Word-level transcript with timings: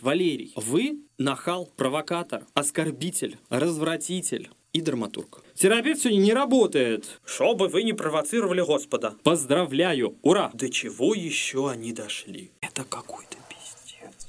Валерий, 0.00 0.54
вы 0.56 1.00
нахал, 1.18 1.66
провокатор, 1.76 2.46
оскорбитель, 2.54 3.36
развратитель 3.50 4.50
и 4.72 4.80
драматург. 4.80 5.44
Терапевт 5.54 6.00
сегодня 6.00 6.20
не 6.20 6.32
работает. 6.32 7.20
Чтобы 7.24 7.68
вы 7.68 7.82
не 7.82 7.92
провоцировали 7.92 8.62
Господа. 8.62 9.16
Поздравляю! 9.22 10.16
Ура! 10.22 10.50
До 10.54 10.70
чего 10.70 11.14
еще 11.14 11.68
они 11.68 11.92
дошли? 11.92 12.50
Это 12.62 12.84
какой-то 12.84 13.36
пиздец. 13.50 14.28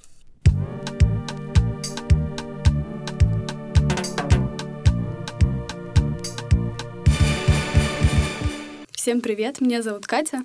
Всем 8.92 9.22
привет, 9.22 9.62
меня 9.62 9.82
зовут 9.82 10.06
Катя. 10.06 10.44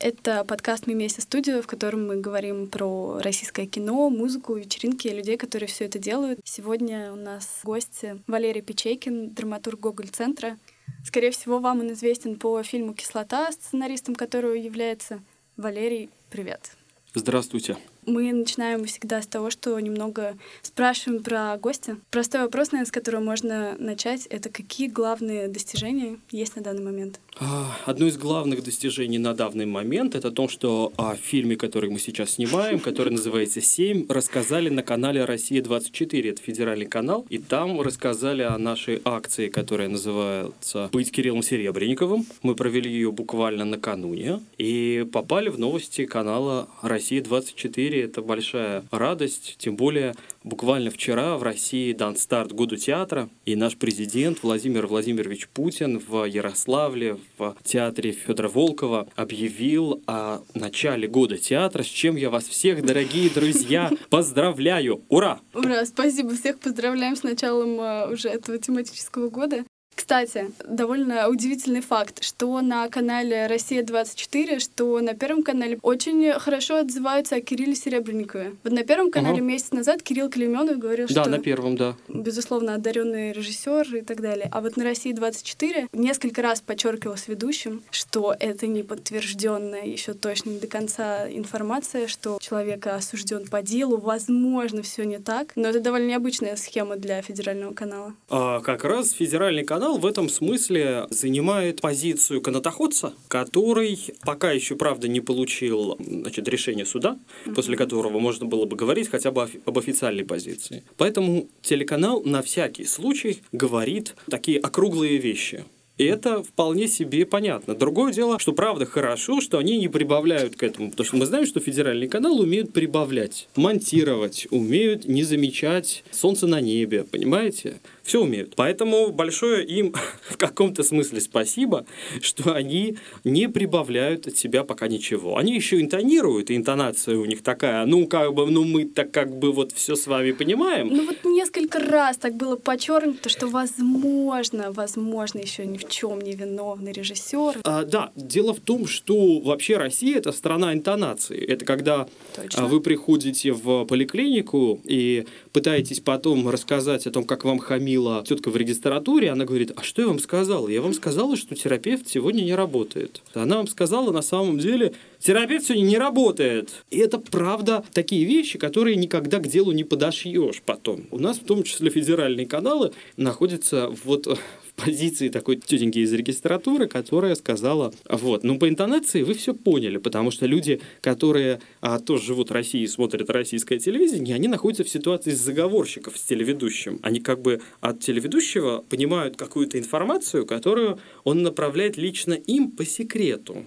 Это 0.00 0.44
подкаст 0.44 0.86
«Мимеси 0.86 1.20
студио», 1.20 1.62
в 1.62 1.66
котором 1.66 2.06
мы 2.08 2.16
говорим 2.16 2.68
про 2.68 3.20
российское 3.20 3.66
кино, 3.66 4.10
музыку, 4.10 4.54
вечеринки 4.54 5.06
и 5.06 5.14
людей, 5.14 5.36
которые 5.36 5.68
все 5.68 5.84
это 5.84 5.98
делают. 5.98 6.40
Сегодня 6.44 7.12
у 7.12 7.16
нас 7.16 7.60
гости 7.62 8.20
Валерий 8.26 8.60
Печейкин, 8.60 9.30
драматург 9.30 9.80
Гоголь-центра. 9.80 10.58
Скорее 11.04 11.30
всего, 11.30 11.58
вам 11.58 11.80
он 11.80 11.92
известен 11.92 12.38
по 12.38 12.62
фильму 12.62 12.94
«Кислота», 12.94 13.50
сценаристом 13.52 14.14
которого 14.14 14.52
является 14.52 15.22
Валерий. 15.56 16.10
Привет. 16.28 16.72
Здравствуйте. 17.14 17.78
Мы 18.06 18.32
начинаем 18.32 18.84
всегда 18.84 19.22
с 19.22 19.26
того, 19.26 19.50
что 19.50 19.78
немного 19.80 20.36
спрашиваем 20.62 21.22
про 21.22 21.56
гостя. 21.56 21.96
Простой 22.10 22.42
вопрос, 22.42 22.72
наверное, 22.72 22.88
с 22.88 22.92
которого 22.92 23.22
можно 23.22 23.76
начать, 23.78 24.26
это 24.26 24.50
какие 24.50 24.88
главные 24.88 25.48
достижения 25.48 26.18
есть 26.30 26.56
на 26.56 26.62
данный 26.62 26.82
момент? 26.82 27.20
А, 27.38 27.76
одно 27.84 28.06
из 28.06 28.16
главных 28.16 28.62
достижений 28.62 29.18
на 29.18 29.34
данный 29.34 29.66
момент 29.66 30.14
это 30.14 30.30
то, 30.30 30.48
что 30.48 30.92
о 30.96 31.16
фильме, 31.16 31.56
который 31.56 31.90
мы 31.90 31.98
сейчас 31.98 32.32
снимаем, 32.32 32.78
который 32.78 33.12
называется 33.12 33.60
«Семь», 33.60 34.06
рассказали 34.08 34.68
на 34.68 34.82
канале 34.82 35.24
«Россия-24». 35.24 36.30
Это 36.30 36.42
федеральный 36.42 36.86
канал. 36.86 37.26
И 37.30 37.38
там 37.38 37.80
рассказали 37.80 38.42
о 38.42 38.56
нашей 38.58 39.00
акции, 39.04 39.48
которая 39.48 39.88
называется 39.88 40.90
«Быть 40.92 41.10
Кириллом 41.10 41.42
Серебренниковым». 41.42 42.26
Мы 42.42 42.54
провели 42.54 42.90
ее 42.90 43.10
буквально 43.10 43.64
накануне 43.64 44.40
и 44.58 45.06
попали 45.12 45.48
в 45.48 45.58
новости 45.58 46.06
канала 46.06 46.68
«Россия-24» 46.82 47.93
мире 47.94 48.04
это 48.04 48.22
большая 48.22 48.84
радость, 48.90 49.56
тем 49.58 49.76
более 49.76 50.14
буквально 50.42 50.90
вчера 50.90 51.36
в 51.36 51.42
России 51.42 51.92
дан 51.92 52.16
старт 52.16 52.52
году 52.52 52.76
театра, 52.76 53.28
и 53.44 53.56
наш 53.56 53.76
президент 53.76 54.42
Владимир 54.42 54.86
Владимирович 54.86 55.48
Путин 55.48 55.98
в 55.98 56.24
Ярославле 56.24 57.18
в 57.38 57.56
театре 57.62 58.12
Федора 58.12 58.48
Волкова 58.48 59.08
объявил 59.14 60.02
о 60.06 60.40
начале 60.54 61.06
года 61.06 61.38
театра, 61.38 61.82
с 61.82 61.86
чем 61.86 62.16
я 62.16 62.30
вас 62.30 62.44
всех, 62.44 62.84
дорогие 62.84 63.30
друзья, 63.30 63.90
поздравляю! 64.10 65.02
Ура! 65.08 65.40
Ура! 65.54 65.84
Спасибо, 65.84 66.34
всех 66.34 66.58
поздравляем 66.58 67.16
с 67.16 67.22
началом 67.22 67.80
э, 67.80 68.12
уже 68.12 68.28
этого 68.28 68.58
тематического 68.58 69.28
года. 69.28 69.64
Кстати, 70.04 70.50
довольно 70.68 71.30
удивительный 71.30 71.80
факт, 71.80 72.22
что 72.22 72.60
на 72.60 72.86
канале 72.90 73.46
«Россия-24», 73.46 74.58
что 74.58 75.00
на 75.00 75.14
Первом 75.14 75.42
канале 75.42 75.78
очень 75.80 76.30
хорошо 76.32 76.76
отзываются 76.76 77.36
о 77.36 77.40
Кирилле 77.40 77.74
Серебренникове. 77.74 78.54
Вот 78.64 78.72
на 78.74 78.82
Первом 78.82 79.10
канале 79.10 79.38
угу. 79.38 79.44
месяц 79.44 79.72
назад 79.72 80.02
Кирилл 80.02 80.28
Клеменов 80.28 80.78
говорил, 80.78 81.06
да, 81.06 81.12
что... 81.14 81.24
Да, 81.24 81.30
на 81.30 81.38
Первом, 81.38 81.76
да. 81.78 81.96
Безусловно, 82.08 82.74
одаренный 82.74 83.32
режиссер 83.32 83.96
и 83.96 84.02
так 84.02 84.20
далее. 84.20 84.50
А 84.52 84.60
вот 84.60 84.76
на 84.76 84.84
«России-24» 84.84 85.88
несколько 85.94 86.42
раз 86.42 86.60
подчеркивал 86.60 87.16
с 87.16 87.26
ведущим, 87.26 87.82
что 87.90 88.36
это 88.38 88.66
не 88.66 88.82
подтвержденная 88.82 89.86
еще 89.86 90.12
точно 90.12 90.50
не 90.50 90.58
до 90.58 90.66
конца 90.66 91.30
информация, 91.30 92.08
что 92.08 92.36
человек 92.42 92.86
осужден 92.88 93.46
по 93.46 93.62
делу, 93.62 93.96
возможно, 93.96 94.82
все 94.82 95.04
не 95.04 95.18
так, 95.18 95.52
но 95.56 95.68
это 95.68 95.80
довольно 95.80 96.08
необычная 96.08 96.56
схема 96.56 96.96
для 96.96 97.22
федерального 97.22 97.72
канала. 97.72 98.12
А, 98.28 98.60
как 98.60 98.84
раз 98.84 99.12
федеральный 99.12 99.64
канал 99.64 99.93
канал 99.94 99.98
в 99.98 100.06
этом 100.06 100.28
смысле 100.28 101.06
занимает 101.10 101.80
позицию 101.80 102.40
канатоходца, 102.40 103.12
который 103.28 103.98
пока 104.24 104.52
еще, 104.52 104.74
правда, 104.76 105.08
не 105.08 105.20
получил 105.20 105.96
значит, 105.98 106.48
решение 106.48 106.86
суда, 106.86 107.16
mm-hmm. 107.16 107.54
после 107.54 107.76
которого 107.76 108.18
можно 108.18 108.46
было 108.46 108.66
бы 108.66 108.76
говорить 108.76 109.08
хотя 109.08 109.30
бы 109.30 109.48
об 109.64 109.78
официальной 109.78 110.24
позиции. 110.24 110.82
Поэтому 110.96 111.46
телеканал 111.62 112.22
на 112.24 112.40
всякий 112.42 112.84
случай 112.84 113.42
говорит 113.52 114.14
такие 114.28 114.58
округлые 114.58 115.18
вещи. 115.18 115.64
И 115.96 116.04
это 116.04 116.42
вполне 116.42 116.88
себе 116.88 117.24
понятно. 117.24 117.74
Другое 117.74 118.12
дело, 118.12 118.40
что 118.40 118.52
правда 118.52 118.84
хорошо, 118.84 119.40
что 119.40 119.58
они 119.58 119.78
не 119.78 119.88
прибавляют 119.88 120.56
к 120.56 120.64
этому. 120.64 120.90
Потому 120.90 121.06
что 121.06 121.16
мы 121.16 121.26
знаем, 121.26 121.46
что 121.46 121.60
федеральный 121.60 122.08
канал 122.08 122.40
умеют 122.40 122.72
прибавлять, 122.72 123.48
монтировать, 123.54 124.48
умеют 124.50 125.04
не 125.04 125.22
замечать 125.22 126.02
солнце 126.10 126.48
на 126.48 126.60
небе, 126.60 127.04
понимаете? 127.04 127.76
Все 128.04 128.22
умеют. 128.22 128.54
Поэтому 128.54 129.10
большое 129.10 129.64
им 129.64 129.94
в 130.28 130.36
каком-то 130.36 130.82
смысле 130.82 131.20
спасибо, 131.20 131.86
что 132.20 132.54
они 132.54 132.98
не 133.24 133.48
прибавляют 133.48 134.26
от 134.26 134.36
себя 134.36 134.62
пока 134.62 134.88
ничего. 134.88 135.38
Они 135.38 135.54
еще 135.54 135.80
интонируют, 135.80 136.50
и 136.50 136.56
интонация 136.56 137.16
у 137.16 137.24
них 137.24 137.42
такая, 137.42 137.84
ну, 137.86 138.06
как 138.06 138.34
бы, 138.34 138.50
ну, 138.50 138.64
мы 138.64 138.84
так 138.84 139.10
как 139.10 139.36
бы 139.36 139.52
вот 139.52 139.72
все 139.72 139.96
с 139.96 140.06
вами 140.06 140.32
понимаем. 140.32 140.88
Ну, 140.88 141.06
вот 141.06 141.24
несколько 141.24 141.78
раз 141.78 142.18
так 142.18 142.34
было 142.34 142.56
подчеркнуто, 142.56 143.28
что 143.28 143.46
возможно, 143.46 144.70
возможно, 144.72 145.38
еще 145.38 145.66
ни 145.66 145.78
в 145.78 145.88
чем 145.88 146.20
не 146.20 146.32
виновный 146.32 146.92
режиссер. 146.92 147.60
А, 147.64 147.84
да, 147.84 148.12
дело 148.16 148.54
в 148.54 148.60
том, 148.60 148.86
что 148.86 149.40
вообще 149.40 149.76
Россия 149.76 150.18
это 150.18 150.32
страна 150.32 150.74
интонации. 150.74 151.42
Это 151.44 151.64
когда 151.64 152.06
Точно. 152.36 152.66
вы 152.66 152.80
приходите 152.80 153.52
в 153.52 153.84
поликлинику 153.86 154.80
и 154.84 155.26
пытаетесь 155.54 156.00
потом 156.00 156.48
рассказать 156.48 157.06
о 157.06 157.12
том, 157.12 157.24
как 157.24 157.44
вам 157.44 157.60
хамила 157.60 158.24
тетка 158.26 158.50
в 158.50 158.56
регистратуре, 158.56 159.30
она 159.30 159.44
говорит, 159.44 159.70
а 159.76 159.84
что 159.84 160.02
я 160.02 160.08
вам 160.08 160.18
сказала? 160.18 160.68
Я 160.68 160.82
вам 160.82 160.92
сказала, 160.92 161.36
что 161.36 161.54
терапевт 161.54 162.08
сегодня 162.08 162.42
не 162.42 162.54
работает. 162.54 163.22
Она 163.34 163.58
вам 163.58 163.68
сказала 163.68 164.10
на 164.10 164.20
самом 164.20 164.58
деле, 164.58 164.94
терапевт 165.24 165.64
сегодня 165.64 165.86
не 165.86 165.98
работает. 165.98 166.84
И 166.90 166.98
это 166.98 167.18
правда 167.18 167.82
такие 167.94 168.24
вещи, 168.24 168.58
которые 168.58 168.96
никогда 168.96 169.38
к 169.38 169.48
делу 169.48 169.72
не 169.72 169.82
подошьешь 169.82 170.62
потом. 170.64 171.06
У 171.10 171.18
нас 171.18 171.38
в 171.38 171.44
том 171.44 171.62
числе 171.62 171.90
федеральные 171.90 172.46
каналы 172.46 172.92
находятся 173.16 173.90
вот 174.04 174.38
позиции 174.76 175.30
такой 175.30 175.56
тетеньки 175.56 176.00
из 176.00 176.12
регистратуры, 176.12 176.88
которая 176.88 177.34
сказала, 177.36 177.94
вот, 178.08 178.44
ну 178.44 178.58
по 178.58 178.68
интонации 178.68 179.22
вы 179.22 179.34
все 179.34 179.54
поняли, 179.54 179.96
потому 179.96 180.30
что 180.30 180.46
люди, 180.46 180.80
которые 181.00 181.60
а, 181.80 181.98
тоже 182.00 182.26
живут 182.26 182.50
в 182.50 182.52
России 182.52 182.82
и 182.82 182.86
смотрят 182.86 183.30
российское 183.30 183.78
телевидение, 183.78 184.34
они 184.34 184.48
находятся 184.48 184.84
в 184.84 184.88
ситуации 184.90 185.30
заговорщиков 185.30 186.18
с 186.18 186.22
телеведущим. 186.22 186.98
Они 187.02 187.20
как 187.20 187.40
бы 187.40 187.62
от 187.80 188.00
телеведущего 188.00 188.84
понимают 188.88 189.36
какую-то 189.36 189.78
информацию, 189.78 190.44
которую 190.44 190.98
он 191.22 191.42
направляет 191.42 191.96
лично 191.96 192.34
им 192.34 192.70
по 192.72 192.84
секрету. 192.84 193.64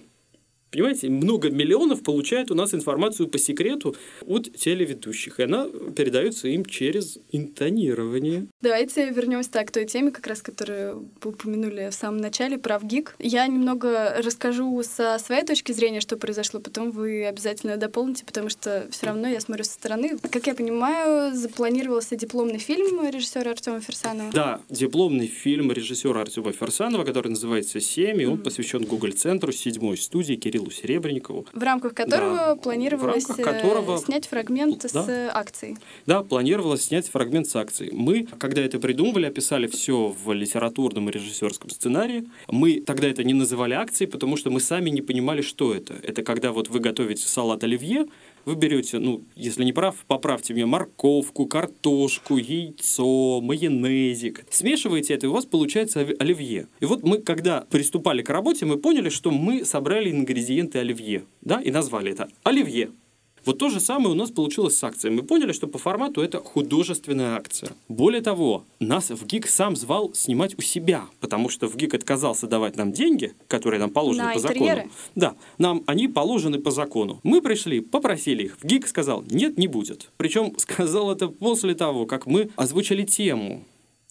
Понимаете, 0.70 1.08
много 1.08 1.50
миллионов 1.50 2.02
получают 2.02 2.50
у 2.50 2.54
нас 2.54 2.74
информацию 2.74 3.28
по 3.28 3.38
секрету 3.38 3.96
от 4.26 4.52
телеведущих, 4.54 5.40
и 5.40 5.44
она 5.44 5.66
передается 5.96 6.48
им 6.48 6.64
через 6.64 7.18
интонирование. 7.32 8.46
Давайте 8.60 9.08
вернемся 9.10 9.50
так 9.50 9.68
к 9.68 9.70
той 9.70 9.86
теме, 9.86 10.10
как 10.10 10.26
раз 10.26 10.42
которую 10.42 11.10
вы 11.22 11.30
упомянули 11.30 11.88
в 11.90 11.94
самом 11.94 12.18
начале, 12.18 12.58
про 12.58 12.78
ГИК. 12.78 13.16
Я 13.18 13.46
немного 13.46 14.16
расскажу 14.22 14.82
со 14.82 15.18
своей 15.18 15.44
точки 15.44 15.72
зрения, 15.72 16.00
что 16.00 16.16
произошло, 16.16 16.60
потом 16.60 16.90
вы 16.90 17.24
обязательно 17.26 17.76
дополните, 17.76 18.24
потому 18.24 18.48
что 18.48 18.88
все 18.90 19.06
равно 19.06 19.28
я 19.28 19.40
смотрю 19.40 19.64
со 19.64 19.72
стороны. 19.72 20.18
Как 20.30 20.46
я 20.46 20.54
понимаю, 20.54 21.34
запланировался 21.34 22.16
дипломный 22.16 22.58
фильм 22.58 23.08
режиссера 23.08 23.50
Артема 23.50 23.80
Ферсанова. 23.80 24.32
Да, 24.32 24.60
дипломный 24.68 25.26
фильм 25.26 25.72
режиссера 25.72 26.20
Артема 26.20 26.52
Ферсанова, 26.52 27.04
который 27.04 27.28
называется 27.28 27.80
«Семь», 27.80 28.20
и 28.20 28.26
он 28.26 28.34
mm-hmm. 28.34 28.42
посвящен 28.42 28.84
Google-центру 28.84 29.52
седьмой 29.52 29.96
студии 29.96 30.34
Кирилл 30.34 30.57
Кириллу 30.58 30.70
Серебренникову. 30.70 31.46
В 31.52 31.62
рамках 31.62 31.94
которого 31.94 32.36
да. 32.36 32.56
планировалось 32.56 33.28
рамках 33.28 33.46
э, 33.46 33.52
которого... 33.60 33.98
снять 33.98 34.26
фрагмент 34.26 34.86
да. 34.92 35.02
с 35.02 35.30
акций. 35.32 35.76
Да, 36.06 36.22
планировалось 36.22 36.82
снять 36.82 37.08
фрагмент 37.08 37.46
с 37.46 37.56
акций. 37.56 37.90
Мы, 37.92 38.26
когда 38.38 38.62
это 38.62 38.78
придумывали, 38.78 39.26
описали 39.26 39.66
все 39.66 40.08
в 40.08 40.32
литературном 40.32 41.08
и 41.08 41.12
режиссерском 41.12 41.70
сценарии. 41.70 42.28
Мы 42.48 42.80
тогда 42.80 43.08
это 43.08 43.24
не 43.24 43.34
называли 43.34 43.74
акцией, 43.74 44.10
потому 44.10 44.36
что 44.36 44.50
мы 44.50 44.60
сами 44.60 44.90
не 44.90 45.02
понимали, 45.02 45.42
что 45.42 45.74
это. 45.74 45.94
Это 46.02 46.22
когда 46.22 46.52
вот 46.52 46.68
вы 46.68 46.80
готовите 46.80 47.26
салат 47.26 47.64
оливье, 47.64 48.06
вы 48.44 48.54
берете, 48.54 48.98
ну, 48.98 49.22
если 49.34 49.64
не 49.64 49.72
прав, 49.72 50.04
поправьте 50.06 50.54
мне 50.54 50.66
морковку, 50.66 51.46
картошку, 51.46 52.36
яйцо, 52.36 53.40
майонезик. 53.40 54.44
Смешиваете 54.50 55.14
это, 55.14 55.26
и 55.26 55.28
у 55.28 55.32
вас 55.32 55.46
получается 55.46 56.06
оливье. 56.18 56.68
И 56.80 56.84
вот 56.84 57.02
мы, 57.02 57.18
когда 57.18 57.66
приступали 57.70 58.22
к 58.22 58.30
работе, 58.30 58.66
мы 58.66 58.78
поняли, 58.78 59.08
что 59.08 59.30
мы 59.30 59.64
собрали 59.64 60.10
ингредиенты 60.10 60.78
оливье, 60.78 61.24
да, 61.40 61.60
и 61.60 61.70
назвали 61.70 62.12
это 62.12 62.28
оливье. 62.42 62.90
Вот 63.48 63.56
то 63.56 63.70
же 63.70 63.80
самое 63.80 64.10
у 64.10 64.14
нас 64.14 64.30
получилось 64.30 64.76
с 64.76 64.84
акцией. 64.84 65.14
Мы 65.14 65.22
поняли, 65.22 65.52
что 65.52 65.66
по 65.68 65.78
формату 65.78 66.20
это 66.20 66.38
художественная 66.38 67.34
акция. 67.34 67.70
Более 67.88 68.20
того, 68.20 68.64
нас 68.78 69.08
в 69.08 69.24
ГИК 69.24 69.48
сам 69.48 69.74
звал 69.74 70.12
снимать 70.12 70.58
у 70.58 70.60
себя, 70.60 71.06
потому 71.18 71.48
что 71.48 71.66
в 71.66 71.74
ГИК 71.74 71.94
отказался 71.94 72.46
давать 72.46 72.76
нам 72.76 72.92
деньги, 72.92 73.32
которые 73.46 73.80
нам 73.80 73.88
положены 73.88 74.24
На 74.26 74.34
по 74.34 74.38
интерьеры? 74.38 74.76
закону. 74.76 74.92
Да, 75.14 75.34
нам 75.56 75.82
они 75.86 76.08
положены 76.08 76.58
по 76.58 76.70
закону. 76.70 77.20
Мы 77.22 77.40
пришли, 77.40 77.80
попросили 77.80 78.42
их. 78.42 78.58
В 78.60 78.66
ГИК 78.66 78.86
сказал, 78.86 79.24
нет, 79.30 79.56
не 79.56 79.66
будет. 79.66 80.10
Причем 80.18 80.52
сказал 80.58 81.10
это 81.10 81.28
после 81.28 81.74
того, 81.74 82.04
как 82.04 82.26
мы 82.26 82.50
озвучили 82.56 83.04
тему, 83.04 83.64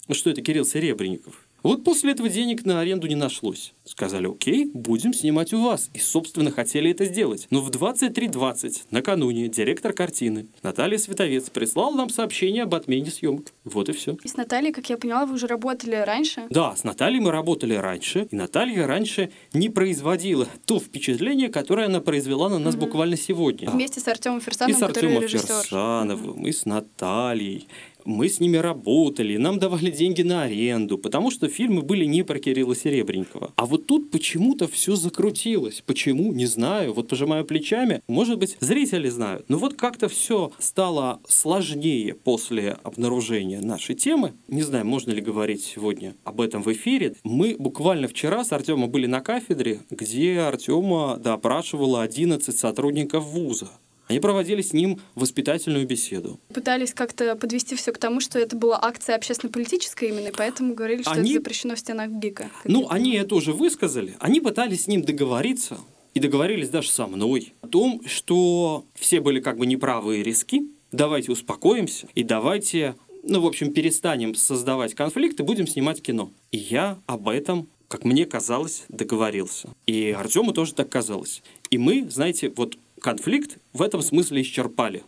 что 0.09 0.31
это 0.31 0.41
Кирилл 0.41 0.65
Серебренников. 0.65 1.46
Вот 1.67 1.83
после 1.83 2.13
этого 2.13 2.29
денег 2.29 2.63
на 2.63 2.79
аренду 2.79 3.07
не 3.07 3.15
нашлось. 3.15 3.73
Сказали, 3.83 4.25
окей, 4.25 4.71
будем 4.73 5.13
снимать 5.13 5.51
у 5.51 5.61
вас. 5.61 5.89
И, 5.93 5.99
собственно, 5.99 6.49
хотели 6.49 6.91
это 6.91 7.03
сделать. 7.03 7.45
Но 7.49 7.59
в 7.59 7.69
23.20 7.69 8.83
накануне 8.91 9.49
директор 9.49 9.91
картины 9.91 10.47
Наталья 10.63 10.97
Световец 10.97 11.49
прислал 11.49 11.91
нам 11.91 12.09
сообщение 12.09 12.63
об 12.63 12.73
отмене 12.73 13.11
съемок. 13.11 13.51
Вот 13.65 13.89
и 13.89 13.91
все. 13.91 14.15
И 14.23 14.29
с 14.29 14.37
Натальей, 14.37 14.71
как 14.71 14.89
я 14.89 14.97
поняла, 14.97 15.25
вы 15.25 15.33
уже 15.33 15.45
работали 15.47 15.95
раньше. 15.95 16.45
Да, 16.49 16.73
с 16.73 16.85
Натальей 16.85 17.19
мы 17.19 17.31
работали 17.31 17.73
раньше, 17.73 18.29
и 18.31 18.35
Наталья 18.37 18.87
раньше 18.87 19.29
не 19.51 19.67
производила 19.67 20.47
то 20.63 20.79
впечатление, 20.79 21.49
которое 21.49 21.87
она 21.87 21.99
произвела 21.99 22.47
на 22.47 22.59
нас 22.59 22.77
буквально 22.77 23.17
сегодня. 23.17 23.69
Вместе 23.69 23.99
с 23.99 24.07
Артемом 24.07 24.37
И 24.37 24.41
Ферсановым, 24.41 24.77
с 24.77 24.87
который 24.87 25.17
Артемом. 25.17 25.27
Ферсановым, 25.27 26.47
и 26.47 26.51
с 26.53 26.63
Натальей. 26.63 27.67
Мы 28.07 28.29
с 28.29 28.39
ними 28.39 28.55
работали, 28.55 29.35
нам 29.35 29.59
давали 29.59 29.91
деньги 29.91 30.21
на 30.21 30.43
аренду, 30.43 30.97
потому 30.97 31.29
что 31.29 31.49
фильмы 31.49 31.81
были 31.81 32.05
не 32.05 32.23
про 32.23 32.39
Кирилла 32.39 32.73
Серебренникова. 32.73 33.51
А 33.57 33.65
вот 33.65 33.85
тут 33.85 34.11
почему-то 34.11 34.69
все 34.69 34.95
закрутилось. 34.95 35.83
Почему? 35.85 36.31
Не 36.31 36.45
знаю. 36.45 36.93
Вот 36.93 37.09
пожимаю 37.09 37.43
плечами. 37.43 38.01
Может 38.07 38.39
быть, 38.39 38.55
зрители 38.61 39.09
знают. 39.09 39.49
Но 39.49 39.57
вот 39.57 39.73
как-то 39.73 40.07
все 40.07 40.53
стало 40.57 41.19
сложнее 41.27 42.13
после 42.13 42.77
обнаружения 42.83 43.59
нашей 43.59 43.95
темы. 43.95 44.35
Не 44.47 44.61
знаю, 44.61 44.85
можно 44.85 45.11
ли 45.11 45.19
говорить 45.19 45.61
сегодня 45.61 46.15
об 46.23 46.39
этом 46.39 46.63
в 46.63 46.71
эфире. 46.71 47.17
Мы 47.25 47.57
буквально 47.59 48.07
вчера 48.07 48.45
с 48.45 48.53
Артемом 48.53 48.89
были 48.89 49.05
на 49.05 49.19
кафедре, 49.19 49.81
где 49.89 50.39
Артема 50.39 51.17
допрашивало 51.17 52.03
11 52.03 52.57
сотрудников 52.57 53.25
вуза. 53.25 53.67
Они 54.07 54.19
проводили 54.19 54.61
с 54.61 54.73
ним 54.73 54.99
воспитательную 55.15 55.85
беседу. 55.85 56.39
Пытались 56.53 56.93
как-то 56.93 57.35
подвести 57.35 57.75
все 57.75 57.91
к 57.91 57.97
тому, 57.97 58.19
что 58.21 58.39
это 58.39 58.55
была 58.55 58.79
акция 58.81 59.15
общественно-политическая 59.15 60.07
именно, 60.09 60.27
и 60.27 60.31
поэтому 60.31 60.73
говорили, 60.73 61.01
что 61.01 61.11
Они- 61.11 61.31
это 61.31 61.39
запрещено 61.39 61.75
в 61.75 61.79
стенах 61.79 62.09
ГИКа. 62.11 62.49
Ну, 62.63 62.87
они 62.89 63.15
это 63.15 63.35
уже 63.35 63.53
высказали. 63.53 64.15
Они 64.19 64.39
пытались 64.39 64.83
с 64.83 64.87
ним 64.87 65.01
договориться, 65.03 65.77
и 66.13 66.19
договорились 66.19 66.69
даже 66.69 66.89
со 66.89 67.05
мной, 67.05 67.53
о 67.61 67.67
том, 67.67 68.01
что 68.05 68.85
все 68.95 69.19
были 69.21 69.39
как 69.39 69.57
бы 69.57 69.65
неправы 69.67 70.19
и 70.19 70.23
риски, 70.23 70.63
давайте 70.91 71.31
успокоимся, 71.31 72.07
и 72.15 72.23
давайте, 72.23 72.95
ну, 73.23 73.41
в 73.41 73.45
общем, 73.45 73.71
перестанем 73.73 74.33
создавать 74.35 74.95
конфликты, 74.95 75.43
будем 75.43 75.67
снимать 75.67 76.01
кино. 76.01 76.31
И 76.51 76.57
я 76.57 76.97
об 77.05 77.27
этом, 77.29 77.67
как 77.87 78.03
мне 78.03 78.25
казалось, 78.25 78.85
договорился. 78.89 79.69
И 79.85 80.09
Артему 80.11 80.53
тоже 80.53 80.73
так 80.73 80.89
казалось. 80.89 81.43
И 81.69 81.77
мы, 81.77 82.07
знаете, 82.09 82.51
вот 82.55 82.77
конфликт 83.01 83.57
в 83.73 83.81
этом 83.81 84.01
смысле 84.01 84.41
исчерпали. 84.41 85.03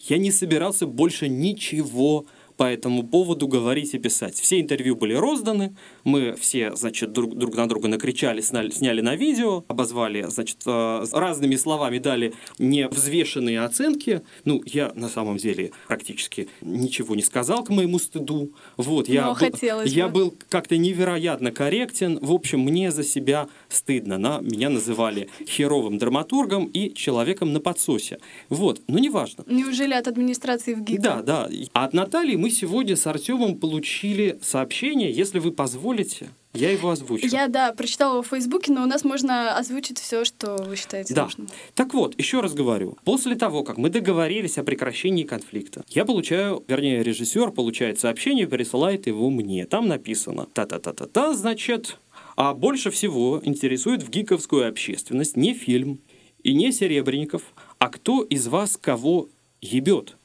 Я 0.00 0.18
не 0.18 0.30
собирался 0.30 0.86
больше 0.86 1.28
ничего 1.28 2.26
по 2.58 2.64
этому 2.64 3.04
поводу 3.04 3.46
говорить 3.46 3.94
и 3.94 3.98
писать. 3.98 4.34
Все 4.34 4.60
интервью 4.60 4.96
были 4.96 5.14
розданы, 5.14 5.76
мы 6.02 6.34
все, 6.34 6.74
значит, 6.74 7.12
друг, 7.12 7.36
друг 7.36 7.54
на 7.54 7.68
друга 7.68 7.86
накричали, 7.86 8.40
сняли, 8.40 8.70
сняли 8.70 9.00
на 9.00 9.14
видео, 9.14 9.64
обозвали, 9.68 10.22
значит, 10.28 10.58
э, 10.66 11.04
разными 11.12 11.54
словами 11.54 11.98
дали 11.98 12.34
невзвешенные 12.58 13.60
оценки. 13.60 14.22
Ну, 14.44 14.60
я 14.66 14.90
на 14.96 15.08
самом 15.08 15.36
деле 15.36 15.70
практически 15.86 16.48
ничего 16.60 17.14
не 17.14 17.22
сказал 17.22 17.62
к 17.62 17.70
моему 17.70 18.00
стыду. 18.00 18.52
Вот, 18.76 19.08
я, 19.08 19.26
Но 19.26 19.34
был, 19.34 19.84
я 19.84 20.08
бы. 20.08 20.14
был 20.14 20.34
как-то 20.48 20.76
невероятно 20.76 21.52
корректен. 21.52 22.18
В 22.20 22.32
общем, 22.32 22.60
мне 22.60 22.90
за 22.90 23.04
себя 23.04 23.48
стыдно. 23.68 24.18
На, 24.18 24.40
меня 24.40 24.68
называли 24.70 25.28
херовым 25.46 25.98
драматургом 25.98 26.66
и 26.66 26.92
человеком 26.94 27.52
на 27.52 27.60
подсосе. 27.60 28.18
Вот, 28.48 28.80
но 28.88 28.98
неважно. 28.98 29.44
Неужели 29.46 29.94
от 29.94 30.08
администрации 30.08 30.74
в 30.74 30.80
ГИКа? 30.82 31.02
Да, 31.02 31.22
да. 31.22 31.48
А 31.72 31.84
от 31.84 31.92
Натальи 31.92 32.36
мы 32.36 32.50
сегодня 32.50 32.96
с 32.96 33.06
Артемом 33.06 33.56
получили 33.56 34.38
сообщение. 34.42 35.10
Если 35.10 35.38
вы 35.38 35.52
позволите, 35.52 36.30
я 36.54 36.70
его 36.70 36.90
озвучу. 36.90 37.26
Я, 37.26 37.46
да, 37.48 37.72
прочитала 37.72 38.14
его 38.14 38.22
в 38.22 38.28
Фейсбуке, 38.28 38.72
но 38.72 38.82
у 38.82 38.86
нас 38.86 39.04
можно 39.04 39.56
озвучить 39.56 39.98
все, 39.98 40.24
что 40.24 40.56
вы 40.56 40.76
считаете 40.76 41.14
Да. 41.14 41.24
нужным. 41.24 41.48
Так 41.74 41.92
вот, 41.94 42.18
еще 42.18 42.40
раз 42.40 42.54
говорю. 42.54 42.96
После 43.04 43.36
того, 43.36 43.62
как 43.62 43.76
мы 43.76 43.90
договорились 43.90 44.56
о 44.58 44.64
прекращении 44.64 45.24
конфликта, 45.24 45.84
я 45.90 46.04
получаю, 46.04 46.64
вернее, 46.66 47.02
режиссер 47.02 47.50
получает 47.50 48.00
сообщение 48.00 48.46
присылает 48.48 49.06
его 49.06 49.30
мне. 49.30 49.66
Там 49.66 49.88
написано 49.88 50.46
та-та-та-та-та, 50.54 51.34
значит, 51.34 51.98
а 52.38 52.54
больше 52.54 52.92
всего 52.92 53.40
интересует 53.42 54.04
в 54.04 54.10
гиковскую 54.10 54.68
общественность 54.68 55.36
не 55.36 55.54
фильм 55.54 56.00
и 56.44 56.54
не 56.54 56.70
Серебренников, 56.70 57.42
а 57.80 57.88
кто 57.88 58.22
из 58.22 58.46
вас 58.46 58.76
кого 58.76 59.28
ебет. 59.60 60.17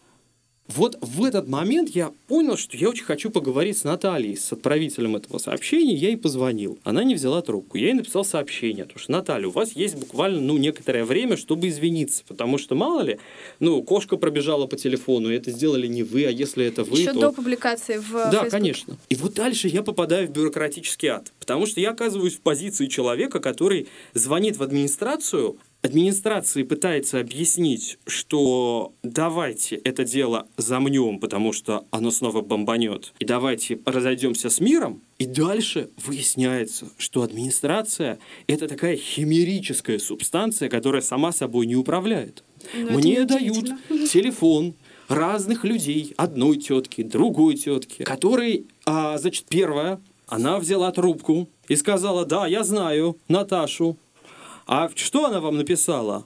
Вот 0.75 0.97
в 1.01 1.23
этот 1.23 1.47
момент 1.47 1.89
я 1.89 2.11
понял, 2.27 2.57
что 2.57 2.75
я 2.77 2.89
очень 2.89 3.03
хочу 3.03 3.29
поговорить 3.29 3.77
с 3.77 3.83
Натальей, 3.83 4.35
с 4.35 4.51
отправителем 4.51 5.15
этого 5.15 5.37
сообщения. 5.37 5.93
Я 5.93 6.07
ей 6.09 6.17
позвонил. 6.17 6.79
Она 6.83 7.03
не 7.03 7.13
взяла 7.13 7.41
трубку. 7.43 7.77
Я 7.77 7.87
ей 7.87 7.93
написал 7.93 8.25
сообщение. 8.25 8.85
Потому 8.85 8.99
что, 8.99 9.11
Наталья, 9.11 9.47
у 9.47 9.51
вас 9.51 9.73
есть 9.73 9.95
буквально 9.95 10.41
ну, 10.41 10.57
некоторое 10.57 11.05
время, 11.05 11.37
чтобы 11.37 11.67
извиниться. 11.67 12.23
Потому 12.27 12.57
что, 12.57 12.73
мало 12.73 13.01
ли, 13.01 13.19
ну, 13.59 13.83
кошка 13.83 14.17
пробежала 14.17 14.65
по 14.65 14.75
телефону, 14.75 15.31
и 15.31 15.35
это 15.35 15.51
сделали 15.51 15.85
не 15.85 16.01
вы, 16.01 16.25
а 16.25 16.31
если 16.31 16.65
это 16.65 16.83
вы, 16.83 16.97
Еще 16.97 17.13
то... 17.13 17.19
до 17.19 17.31
публикации 17.31 17.97
в 17.97 18.11
Да, 18.11 18.29
Фейсбуке. 18.31 18.49
конечно. 18.49 18.97
И 19.09 19.15
вот 19.15 19.33
дальше 19.35 19.67
я 19.67 19.83
попадаю 19.83 20.27
в 20.27 20.31
бюрократический 20.31 21.09
ад. 21.09 21.31
Потому 21.39 21.67
что 21.67 21.81
я 21.81 21.91
оказываюсь 21.91 22.35
в 22.35 22.41
позиции 22.41 22.87
человека, 22.87 23.39
который 23.39 23.87
звонит 24.15 24.57
в 24.57 24.63
администрацию, 24.63 25.57
администрации 25.83 26.63
пытается 26.63 27.19
объяснить, 27.19 27.99
что 28.07 28.93
давайте 29.03 29.75
это 29.75 30.03
дело 30.05 30.47
замнем, 30.57 31.19
потому 31.19 31.53
что 31.53 31.85
оно 31.91 32.09
снова 32.09 32.41
бомбанет, 32.41 33.13
и 33.19 33.25
давайте 33.25 33.79
разойдемся 33.85 34.49
с 34.49 34.59
миром. 34.59 35.01
И 35.19 35.25
дальше 35.25 35.89
выясняется, 36.03 36.87
что 36.97 37.21
администрация— 37.21 38.17
это 38.47 38.67
такая 38.67 38.95
химерическая 38.95 39.99
субстанция, 39.99 40.69
которая 40.69 41.01
сама 41.01 41.31
собой 41.31 41.67
не 41.67 41.75
управляет. 41.75 42.43
Ну, 42.73 42.87
это 42.87 42.97
Мне 42.97 43.25
дают 43.25 43.65
телефон 44.09 44.73
разных 45.09 45.65
людей, 45.65 46.13
одной 46.15 46.57
тетки, 46.57 47.03
другой 47.03 47.55
тетки, 47.55 48.03
которые, 48.03 48.63
а, 48.85 49.17
значит, 49.17 49.45
первая, 49.49 50.01
она 50.27 50.59
взяла 50.59 50.91
трубку 50.91 51.49
и 51.67 51.75
сказала, 51.75 52.25
да, 52.25 52.47
я 52.47 52.63
знаю 52.63 53.17
Наташу. 53.27 53.97
А 54.65 54.89
что 54.95 55.25
она 55.25 55.39
вам 55.39 55.57
написала? 55.57 56.25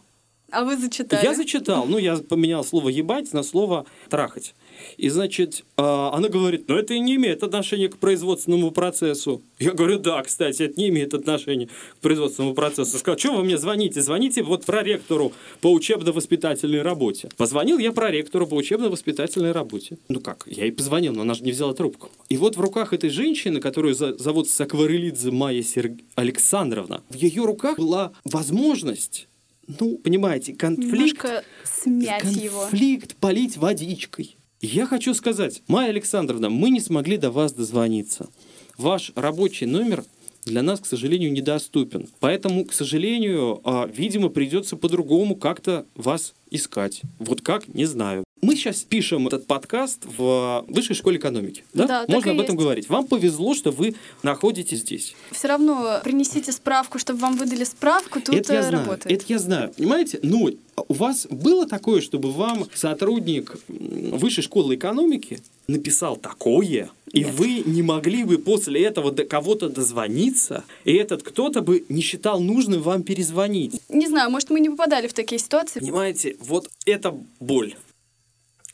А 0.52 0.64
вы 0.64 0.78
зачитали? 0.78 1.24
Я 1.24 1.34
зачитал, 1.34 1.86
ну, 1.86 1.98
я 1.98 2.18
поменял 2.18 2.64
слово 2.64 2.90
«ебать» 2.90 3.34
на 3.34 3.44
слово 3.44 3.86
«трахать». 4.10 4.56
И, 4.98 5.10
значит, 5.10 5.64
а, 5.78 6.12
она 6.14 6.30
говорит, 6.30 6.66
ну, 6.68 6.76
это 6.76 6.94
и 6.94 7.00
не 7.00 7.16
имеет 7.16 7.44
отношения 7.44 7.90
к 7.90 7.98
производственному 7.98 8.72
процессу. 8.72 9.42
Я 9.60 9.72
говорю, 9.72 10.00
да, 10.00 10.22
кстати, 10.24 10.64
это 10.64 10.80
не 10.80 10.90
имеет 10.90 11.14
отношения 11.14 11.68
к 11.68 11.98
производственному 12.02 12.56
процессу. 12.56 12.98
Сказал, 12.98 13.18
что 13.18 13.36
вы 13.36 13.44
мне 13.44 13.58
звоните? 13.58 14.02
Звоните 14.02 14.44
вот 14.44 14.66
проректору 14.66 15.34
по 15.62 15.72
учебно-воспитательной 15.72 16.82
работе. 16.82 17.30
Позвонил 17.38 17.78
я 17.78 17.92
проректору 17.92 18.48
по 18.48 18.56
учебно-воспитательной 18.56 19.52
работе. 19.52 19.98
Ну 20.10 20.20
как, 20.20 20.44
я 20.48 20.64
ей 20.64 20.72
позвонил, 20.72 21.14
но 21.14 21.22
она 21.22 21.34
же 21.34 21.44
не 21.44 21.52
взяла 21.52 21.74
трубку. 21.74 22.10
И 22.30 22.38
вот 22.38 22.56
в 22.56 22.62
руках 22.62 22.94
этой 22.94 23.10
женщины, 23.10 23.60
которую 23.60 23.96
зовут 23.96 24.50
Сакварелидзе 24.50 25.32
Майя 25.32 25.64
Серг... 25.64 25.94
Александровна, 26.16 27.04
в 27.10 27.16
ее 27.16 27.46
руках 27.46 27.78
была 27.78 28.12
возможность, 28.26 29.28
ну, 29.68 29.98
понимаете, 29.98 30.54
конфликт 30.54 31.24
Немножко 31.24 31.44
смять 31.64 32.24
его. 32.24 32.62
конфликт 32.62 33.16
полить 33.18 33.58
водичкой. 33.58 34.38
Я 34.62 34.88
хочу 34.88 35.14
сказать, 35.14 35.62
Майя 35.68 35.90
Александровна, 35.90 36.50
мы 36.50 36.72
не 36.72 36.80
смогли 36.80 37.18
до 37.18 37.30
вас 37.30 37.54
дозвониться. 37.54 38.28
Ваш 38.76 39.12
рабочий 39.16 39.68
номер 39.68 40.04
для 40.46 40.64
нас, 40.64 40.80
к 40.80 40.88
сожалению, 40.88 41.32
недоступен. 41.32 42.08
Поэтому, 42.20 42.66
к 42.66 42.74
сожалению, 42.74 43.62
а, 43.64 43.86
видимо, 43.86 44.30
придется 44.30 44.76
по-другому 44.76 45.36
как-то 45.36 45.86
вас 45.94 46.34
искать. 46.50 47.02
Вот 47.20 47.42
как, 47.42 47.68
не 47.68 47.86
знаю. 47.86 48.24
Мы 48.42 48.56
сейчас 48.56 48.84
пишем 48.84 49.28
этот 49.28 49.48
подкаст 49.48 50.04
в 50.06 50.64
Высшей 50.68 50.96
школе 50.96 51.18
экономики. 51.18 51.64
Да? 51.74 51.88
Да, 51.88 52.06
Можно 52.08 52.32
об 52.34 52.40
этом 52.40 52.56
есть. 52.56 52.64
говорить. 52.64 52.90
Вам 52.90 53.08
повезло, 53.08 53.56
что 53.56 53.72
вы 53.72 53.96
находитесь 54.22 54.80
здесь. 54.80 55.16
Все 55.32 55.48
равно 55.48 56.00
принесите 56.04 56.52
справку, 56.52 57.00
чтобы 57.00 57.20
вам 57.20 57.36
выдали 57.38 57.64
справку, 57.64 58.22
тут 58.22 58.36
это 58.36 58.54
я 58.54 58.60
э, 58.60 58.64
знаю. 58.64 58.86
работает. 58.86 59.12
Это 59.22 59.34
я 59.34 59.40
знаю. 59.40 59.74
Понимаете? 59.76 60.20
Ну, 60.22 60.52
у 60.88 60.94
вас 60.94 61.26
было 61.30 61.66
такое, 61.68 62.00
чтобы 62.02 62.32
вам 62.32 62.68
сотрудник 62.74 63.58
высшей 63.68 64.44
школы 64.44 64.76
экономики 64.76 65.40
написал 65.68 66.16
такое, 66.16 66.92
И 67.12 67.24
Нет. 67.24 67.34
вы 67.34 67.64
не 67.66 67.82
могли 67.82 68.24
бы 68.24 68.38
после 68.38 68.84
этого 68.84 69.12
до 69.12 69.26
кого-то 69.26 69.68
дозвониться, 69.70 70.64
и 70.86 70.94
этот 70.94 71.24
кто-то 71.24 71.62
бы 71.62 71.84
не 71.90 72.02
считал 72.02 72.40
нужным 72.40 72.82
вам 72.82 73.02
перезвонить. 73.04 73.82
Не 73.90 74.08
знаю, 74.08 74.30
может, 74.30 74.50
мы 74.50 74.60
не 74.60 74.70
попадали 74.70 75.08
в 75.08 75.14
такие 75.14 75.40
ситуации. 75.40 75.80
Понимаете, 75.80 76.38
вот 76.40 76.70
это 76.86 77.18
боль. 77.40 77.76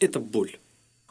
Это 0.04 0.20
боль. 0.20 0.58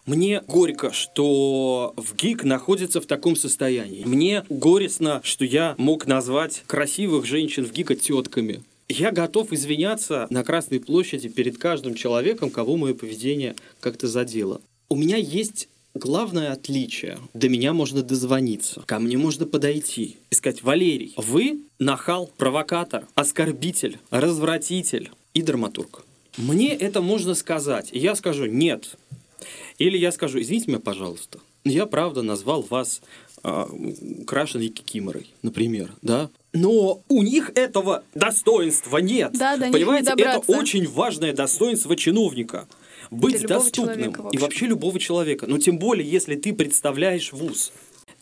Мне 0.04 0.42
горько, 0.46 0.92
что 0.92 1.94
в 1.96 2.14
ГИК 2.14 2.44
находится 2.44 3.00
в 3.00 3.06
таком 3.06 3.36
состоянии. 3.36 4.04
Мне 4.04 4.44
горестно, 4.50 5.22
что 5.24 5.46
я 5.46 5.74
мог 5.78 6.06
назвать 6.06 6.62
красивых 6.66 7.24
женщин 7.24 7.64
в 7.64 7.72
ГИКа 7.72 7.94
тетками. 7.94 8.62
Я 8.90 9.10
готов 9.10 9.50
извиняться 9.50 10.26
на 10.28 10.44
Красной 10.44 10.78
площади 10.78 11.30
перед 11.30 11.56
каждым 11.56 11.94
человеком, 11.94 12.50
кого 12.50 12.76
мое 12.76 12.92
поведение 12.92 13.56
как-то 13.80 14.08
задело. 14.08 14.60
У 14.90 14.96
меня 14.96 15.16
есть 15.16 15.70
главное 15.94 16.52
отличие. 16.52 17.18
До 17.32 17.48
меня 17.48 17.72
можно 17.72 18.02
дозвониться, 18.02 18.82
ко 18.84 18.98
мне 18.98 19.16
можно 19.16 19.46
подойти 19.46 20.18
и 20.28 20.34
сказать, 20.34 20.62
Валерий, 20.62 21.14
вы 21.16 21.62
нахал, 21.78 22.30
провокатор, 22.36 23.06
оскорбитель, 23.14 24.00
развратитель 24.10 25.10
и 25.32 25.40
драматург. 25.40 26.04
Мне 26.36 26.74
это 26.74 27.00
можно 27.00 27.34
сказать, 27.34 27.88
и 27.92 27.98
я 27.98 28.14
скажу 28.14 28.46
«нет». 28.46 28.96
Или 29.78 29.98
я 29.98 30.12
скажу 30.12 30.40
«извините 30.40 30.68
меня, 30.68 30.80
пожалуйста, 30.80 31.40
я 31.64 31.86
правда 31.86 32.22
назвал 32.22 32.62
вас 32.62 33.02
э, 33.42 33.64
крашеной 34.26 34.68
кикиморой, 34.68 35.26
например, 35.42 35.92
да? 36.02 36.30
Но 36.52 37.02
у 37.08 37.22
них 37.22 37.50
этого 37.54 38.04
достоинства 38.14 38.98
нет. 38.98 39.32
Да, 39.32 39.56
да, 39.56 39.70
Понимаете, 39.70 40.12
это 40.16 40.40
очень 40.48 40.86
важное 40.86 41.32
достоинство 41.32 41.96
чиновника– 41.96 42.68
быть 43.12 43.46
доступным 43.46 44.14
и 44.30 44.38
вообще 44.38 44.66
любого 44.66 44.98
человека. 44.98 45.46
Но 45.46 45.58
тем 45.58 45.78
более, 45.78 46.08
если 46.08 46.34
ты 46.34 46.52
представляешь 46.52 47.32
вуз. 47.32 47.72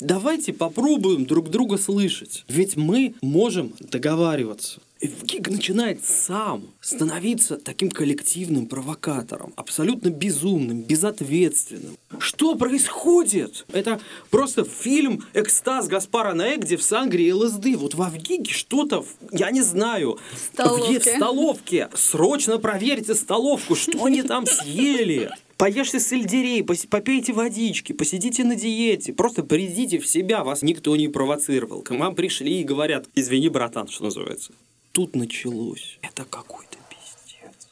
Давайте 0.00 0.52
попробуем 0.52 1.26
друг 1.26 1.50
друга 1.50 1.76
слышать. 1.76 2.44
Ведь 2.48 2.76
мы 2.76 3.14
можем 3.20 3.74
договариваться. 3.78 4.80
ГИГ 5.07 5.49
начинает 5.49 6.04
сам 6.04 6.64
становиться 6.80 7.57
таким 7.57 7.90
коллективным 7.90 8.66
провокатором, 8.66 9.54
абсолютно 9.57 10.11
безумным, 10.11 10.83
безответственным. 10.83 11.97
Что 12.19 12.54
происходит? 12.54 13.64
Это 13.73 14.00
просто 14.30 14.64
фильм 14.64 15.25
«Экстаз» 15.33 15.88
Гаспара 15.88 16.35
Наэ, 16.35 16.59
где 16.59 16.76
в 16.76 16.83
Сангре 16.83 17.33
ЛСД. 17.33 17.76
Вот 17.76 17.95
во 17.95 18.11
ВГИГе 18.11 18.52
что-то, 18.52 19.04
я 19.33 19.50
не 19.50 19.62
знаю, 19.62 20.19
столовке. 20.52 20.99
в 20.99 21.04
столовке. 21.04 21.88
Срочно 21.95 22.59
проверьте 22.59 23.14
столовку, 23.14 23.75
что 23.75 24.04
они 24.04 24.23
там 24.23 24.47
съели. 24.47 25.30
Поешьте 25.57 26.00
сельдерей, 26.00 26.64
попейте 26.64 27.35
водички, 27.35 27.92
посидите 27.92 28.45
на 28.45 28.57
диете, 28.57 29.12
просто 29.12 29.42
придите 29.42 29.99
в 29.99 30.07
себя, 30.07 30.42
вас 30.42 30.62
никто 30.62 30.97
не 30.97 31.09
провоцировал. 31.09 31.83
К 31.83 31.90
вам 31.90 32.14
пришли 32.14 32.61
и 32.61 32.64
говорят, 32.64 33.09
извини, 33.14 33.50
братан, 33.50 33.87
что 33.88 34.04
называется 34.04 34.52
тут 34.92 35.14
началось. 35.16 35.99
Это 36.02 36.25
какой-то 36.25 36.76
пиздец. 36.88 37.68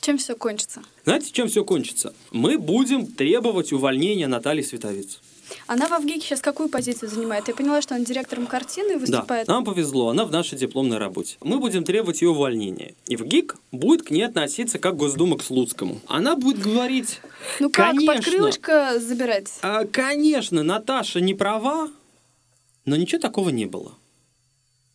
Чем 0.00 0.18
все 0.18 0.34
кончится? 0.36 0.82
Знаете, 1.04 1.30
чем 1.32 1.48
все 1.48 1.64
кончится? 1.64 2.14
Мы 2.30 2.58
будем 2.58 3.06
требовать 3.06 3.72
увольнения 3.72 4.26
Натальи 4.26 4.62
Световиц. 4.62 5.20
Она 5.66 5.86
в 5.86 5.92
Авгике 5.92 6.20
сейчас 6.20 6.40
какую 6.40 6.68
позицию 6.68 7.10
занимает? 7.10 7.46
Я 7.48 7.54
поняла, 7.54 7.82
что 7.82 7.94
она 7.94 8.04
директором 8.04 8.46
картины 8.46 8.96
выступает. 8.98 9.46
Да, 9.46 9.54
нам 9.54 9.64
повезло, 9.64 10.08
она 10.08 10.24
в 10.24 10.30
нашей 10.30 10.56
дипломной 10.58 10.98
работе. 10.98 11.36
Мы 11.40 11.58
будем 11.58 11.84
требовать 11.84 12.22
ее 12.22 12.30
увольнения. 12.30 12.94
И 13.06 13.16
в 13.16 13.24
ГИК 13.24 13.56
будет 13.70 14.02
к 14.02 14.10
ней 14.10 14.22
относиться 14.22 14.78
как 14.78 14.96
Госдума 14.96 15.36
к 15.36 15.42
Слуцкому. 15.42 16.00
Она 16.06 16.36
будет 16.36 16.58
говорить, 16.58 17.20
Ну 17.60 17.70
как, 17.70 17.90
конечно, 17.90 18.14
под 18.14 18.24
крылышко 18.24 18.98
забирать? 18.98 19.52
А, 19.62 19.84
конечно, 19.84 20.62
Наташа 20.62 21.20
не 21.20 21.34
права, 21.34 21.90
но 22.84 22.96
ничего 22.96 23.20
такого 23.20 23.50
не 23.50 23.66
было. 23.66 23.92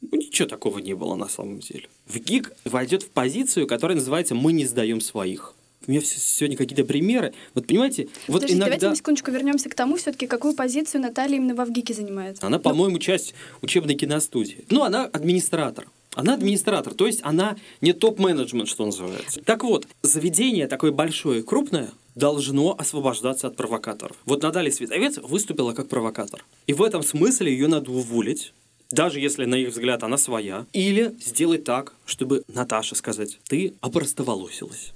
Ну, 0.02 0.18
ничего 0.18 0.48
такого 0.48 0.80
не 0.80 0.94
было 0.94 1.16
на 1.16 1.28
самом 1.28 1.60
деле. 1.60 1.88
В 2.06 2.20
ГИК 2.20 2.54
войдет 2.66 3.04
в 3.04 3.10
позицию, 3.10 3.68
которая 3.68 3.98
называется 3.98 4.36
«Мы 4.36 4.54
не 4.54 4.66
сдаем 4.66 5.02
своих». 5.02 5.54
У 5.88 5.92
меня 5.92 6.02
сегодня 6.02 6.58
какие-то 6.58 6.84
примеры. 6.84 7.34
Вот 7.54 7.66
понимаете, 7.66 8.10
вот 8.28 8.42
Подождите, 8.42 8.54
иногда... 8.56 8.66
давайте 8.66 8.90
на 8.90 8.96
секундочку 8.96 9.32
вернемся 9.32 9.70
к 9.70 9.76
тому, 9.76 9.96
все-таки 9.96 10.28
какую 10.28 10.54
позицию 10.54 11.02
Наталья 11.02 11.38
именно 11.38 11.56
в 11.56 11.66
ВГИКе 11.66 11.94
занимает. 11.94 12.44
Она, 12.44 12.60
по-моему, 12.60 13.00
часть 13.00 13.34
учебной 13.62 13.96
киностудии. 13.96 14.66
Ну, 14.70 14.84
она 14.84 15.06
администратор. 15.06 15.88
Она 16.14 16.34
администратор, 16.34 16.96
то 16.96 17.06
есть 17.06 17.20
она 17.22 17.58
не 17.80 17.94
топ-менеджмент, 17.94 18.68
что 18.68 18.88
называется. 18.88 19.40
Так 19.44 19.64
вот, 19.64 19.88
заведение 20.02 20.68
такое 20.68 20.92
большое, 20.92 21.44
крупное, 21.44 21.92
должно 22.16 22.76
освобождаться 22.76 23.48
от 23.48 23.56
провокаторов. 23.56 24.18
Вот 24.26 24.42
Наталья 24.42 24.72
Световец 24.72 25.20
выступила 25.20 25.74
как 25.74 25.88
провокатор. 25.90 26.44
И 26.66 26.74
в 26.74 26.82
этом 26.82 27.04
смысле 27.04 27.52
ее 27.52 27.68
надо 27.68 27.92
уволить, 27.92 28.52
даже 28.92 29.20
если 29.20 29.46
на 29.46 29.56
их 29.56 29.70
взгляд 29.70 30.04
она 30.04 30.18
своя, 30.18 30.66
или 30.74 31.16
сделать 31.20 31.64
так, 31.64 31.94
чтобы 32.06 32.44
Наташа 32.48 32.96
сказать, 32.96 33.40
ты 33.48 33.74
опростоволосилась. 33.82 34.94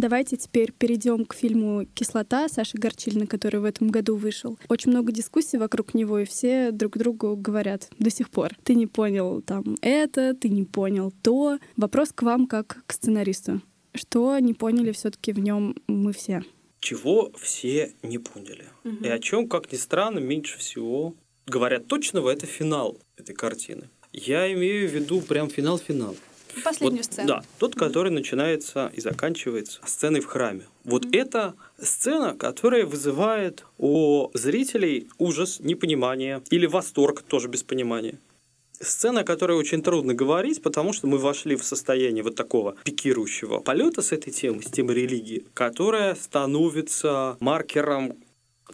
Давайте 0.00 0.38
теперь 0.38 0.72
перейдем 0.72 1.26
к 1.26 1.34
фильму 1.34 1.84
«Кислота» 1.92 2.48
Саши 2.48 2.78
Горчильна, 2.78 3.26
который 3.26 3.60
в 3.60 3.64
этом 3.64 3.88
году 3.88 4.16
вышел. 4.16 4.58
Очень 4.70 4.92
много 4.92 5.12
дискуссий 5.12 5.58
вокруг 5.58 5.92
него, 5.92 6.20
и 6.20 6.24
все 6.24 6.70
друг 6.70 6.96
другу 6.96 7.36
говорят 7.36 7.90
до 7.98 8.08
сих 8.08 8.30
пор. 8.30 8.56
Ты 8.64 8.76
не 8.76 8.86
понял 8.86 9.42
там 9.42 9.76
это, 9.82 10.32
ты 10.32 10.48
не 10.48 10.64
понял 10.64 11.12
то. 11.20 11.58
Вопрос 11.76 12.12
к 12.14 12.22
вам 12.22 12.46
как 12.46 12.82
к 12.86 12.92
сценаристу. 12.94 13.60
Что 13.94 14.38
не 14.38 14.54
поняли 14.54 14.92
все 14.92 15.10
таки 15.10 15.32
в 15.32 15.38
нем 15.38 15.76
мы 15.86 16.14
все? 16.14 16.44
Чего 16.80 17.30
все 17.38 17.92
не 18.02 18.18
поняли. 18.18 18.66
Угу. 18.84 19.04
И 19.04 19.08
о 19.08 19.18
чем, 19.18 19.48
как 19.48 19.72
ни 19.72 19.76
странно, 19.76 20.18
меньше 20.18 20.58
всего 20.58 21.14
говорят 21.46 21.86
точного, 21.86 22.30
это 22.30 22.46
финал 22.46 22.98
этой 23.16 23.34
картины. 23.34 23.88
Я 24.12 24.52
имею 24.52 24.88
в 24.88 24.92
виду 24.92 25.20
прям 25.20 25.48
финал-финал. 25.48 26.16
Последнюю 26.64 27.04
вот, 27.04 27.04
сцену. 27.04 27.28
Да, 27.28 27.44
тот, 27.58 27.76
который 27.76 28.10
начинается 28.10 28.90
и 28.92 29.00
заканчивается 29.00 29.80
сценой 29.84 30.20
в 30.20 30.26
храме. 30.26 30.66
Вот 30.82 31.04
mm 31.04 31.10
это 31.12 31.54
сцена, 31.78 32.34
которая 32.36 32.86
вызывает 32.86 33.64
у 33.78 34.30
зрителей 34.34 35.08
ужас, 35.18 35.60
непонимание 35.60 36.42
или 36.50 36.66
восторг, 36.66 37.22
тоже 37.22 37.48
без 37.48 37.62
понимания 37.62 38.18
сцена, 38.80 39.20
о 39.20 39.24
которой 39.24 39.56
очень 39.56 39.82
трудно 39.82 40.14
говорить, 40.14 40.62
потому 40.62 40.92
что 40.92 41.06
мы 41.06 41.18
вошли 41.18 41.56
в 41.56 41.64
состояние 41.64 42.22
вот 42.22 42.34
такого 42.34 42.76
пикирующего 42.84 43.58
полета 43.58 44.02
с 44.02 44.12
этой 44.12 44.32
темой, 44.32 44.62
с 44.62 44.70
темой 44.70 44.96
религии, 44.96 45.44
которая 45.54 46.14
становится 46.14 47.36
маркером 47.40 48.16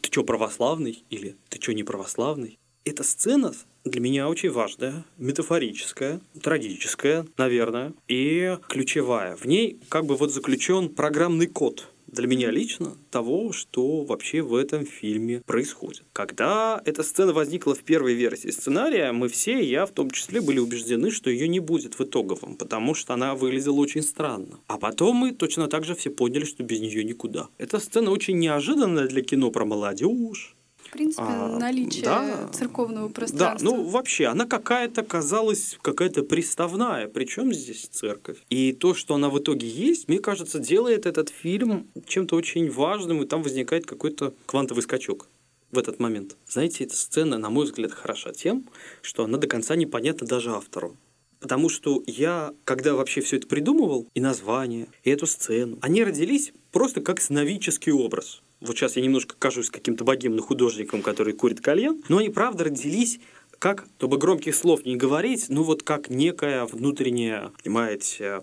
«ты 0.00 0.10
что, 0.10 0.24
православный?» 0.24 1.04
или 1.10 1.36
«ты 1.48 1.60
что, 1.60 1.74
не 1.74 1.82
православный?» 1.82 2.58
Эта 2.84 3.02
сцена 3.02 3.52
для 3.84 4.00
меня 4.00 4.28
очень 4.28 4.50
важная, 4.50 5.04
метафорическая, 5.18 6.20
трагическая, 6.40 7.26
наверное, 7.36 7.92
и 8.06 8.58
ключевая. 8.68 9.36
В 9.36 9.44
ней 9.44 9.80
как 9.88 10.06
бы 10.06 10.16
вот 10.16 10.32
заключен 10.32 10.88
программный 10.88 11.46
код– 11.46 11.88
для 12.06 12.26
меня 12.26 12.50
лично 12.50 12.96
того, 13.10 13.52
что 13.52 14.02
вообще 14.02 14.42
в 14.42 14.54
этом 14.54 14.84
фильме 14.84 15.42
происходит. 15.46 16.04
Когда 16.12 16.80
эта 16.84 17.02
сцена 17.02 17.32
возникла 17.32 17.74
в 17.74 17.82
первой 17.82 18.14
версии 18.14 18.48
сценария, 18.48 19.12
мы 19.12 19.28
все, 19.28 19.60
я 19.62 19.86
в 19.86 19.90
том 19.90 20.10
числе, 20.10 20.40
были 20.40 20.58
убеждены, 20.58 21.10
что 21.10 21.30
ее 21.30 21.48
не 21.48 21.60
будет 21.60 21.98
в 21.98 22.02
итоговом, 22.02 22.56
потому 22.56 22.94
что 22.94 23.14
она 23.14 23.34
выглядела 23.34 23.76
очень 23.76 24.02
странно. 24.02 24.60
А 24.66 24.78
потом 24.78 25.16
мы 25.16 25.32
точно 25.32 25.68
так 25.68 25.84
же 25.84 25.94
все 25.94 26.10
поняли, 26.10 26.44
что 26.44 26.62
без 26.62 26.80
нее 26.80 27.04
никуда. 27.04 27.48
Эта 27.58 27.78
сцена 27.78 28.10
очень 28.10 28.38
неожиданная 28.38 29.06
для 29.06 29.22
кино 29.22 29.50
про 29.50 29.64
молодежь, 29.64 30.55
принципе, 30.96 31.22
а, 31.24 31.58
наличие 31.58 32.04
да, 32.04 32.48
церковного 32.52 33.08
пространства. 33.08 33.70
Да, 33.70 33.76
ну 33.76 33.84
вообще, 33.84 34.26
она 34.26 34.46
какая-то 34.46 35.02
казалась 35.02 35.78
какая-то 35.82 36.22
приставная. 36.22 37.08
Причем 37.08 37.52
здесь 37.52 37.88
церковь? 37.90 38.38
И 38.48 38.72
то, 38.72 38.94
что 38.94 39.14
она 39.14 39.28
в 39.28 39.38
итоге 39.38 39.68
есть, 39.68 40.08
мне 40.08 40.18
кажется, 40.18 40.58
делает 40.58 41.04
этот 41.06 41.28
фильм 41.28 41.88
чем-то 42.06 42.36
очень 42.36 42.70
важным, 42.70 43.22
и 43.22 43.26
там 43.26 43.42
возникает 43.42 43.86
какой-то 43.86 44.32
квантовый 44.46 44.82
скачок 44.82 45.28
в 45.70 45.78
этот 45.78 46.00
момент. 46.00 46.36
Знаете, 46.48 46.84
эта 46.84 46.96
сцена, 46.96 47.38
на 47.38 47.50
мой 47.50 47.66
взгляд, 47.66 47.92
хороша 47.92 48.32
тем, 48.32 48.66
что 49.02 49.24
она 49.24 49.36
до 49.36 49.46
конца 49.46 49.76
непонятна 49.76 50.26
даже 50.26 50.50
автору. 50.50 50.96
Потому 51.40 51.68
что 51.68 52.02
я, 52.06 52.54
когда 52.64 52.94
вообще 52.94 53.20
все 53.20 53.36
это 53.36 53.46
придумывал, 53.46 54.06
и 54.14 54.20
название, 54.20 54.88
и 55.04 55.10
эту 55.10 55.26
сцену, 55.26 55.78
они 55.82 56.02
родились 56.02 56.52
просто 56.72 57.02
как 57.02 57.20
сновидческий 57.20 57.92
образ 57.92 58.42
вот 58.60 58.76
сейчас 58.76 58.96
я 58.96 59.02
немножко 59.02 59.34
кажусь 59.38 59.70
каким-то 59.70 60.04
богемным 60.04 60.44
художником, 60.44 61.02
который 61.02 61.32
курит 61.34 61.60
кальян, 61.60 62.02
но 62.08 62.18
они 62.18 62.30
правда 62.30 62.64
родились 62.64 63.20
как, 63.58 63.86
чтобы 63.98 64.18
громких 64.18 64.54
слов 64.54 64.84
не 64.84 64.96
говорить, 64.96 65.46
ну 65.48 65.62
вот 65.62 65.82
как 65.82 66.10
некое 66.10 66.64
внутреннее, 66.66 67.52
понимаете, 67.62 68.42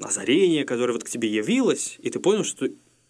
озарение, 0.00 0.64
которое 0.64 0.92
вот 0.92 1.04
к 1.04 1.08
тебе 1.08 1.28
явилось, 1.28 1.96
и 2.00 2.10
ты 2.10 2.18
понял, 2.18 2.44
что 2.44 2.68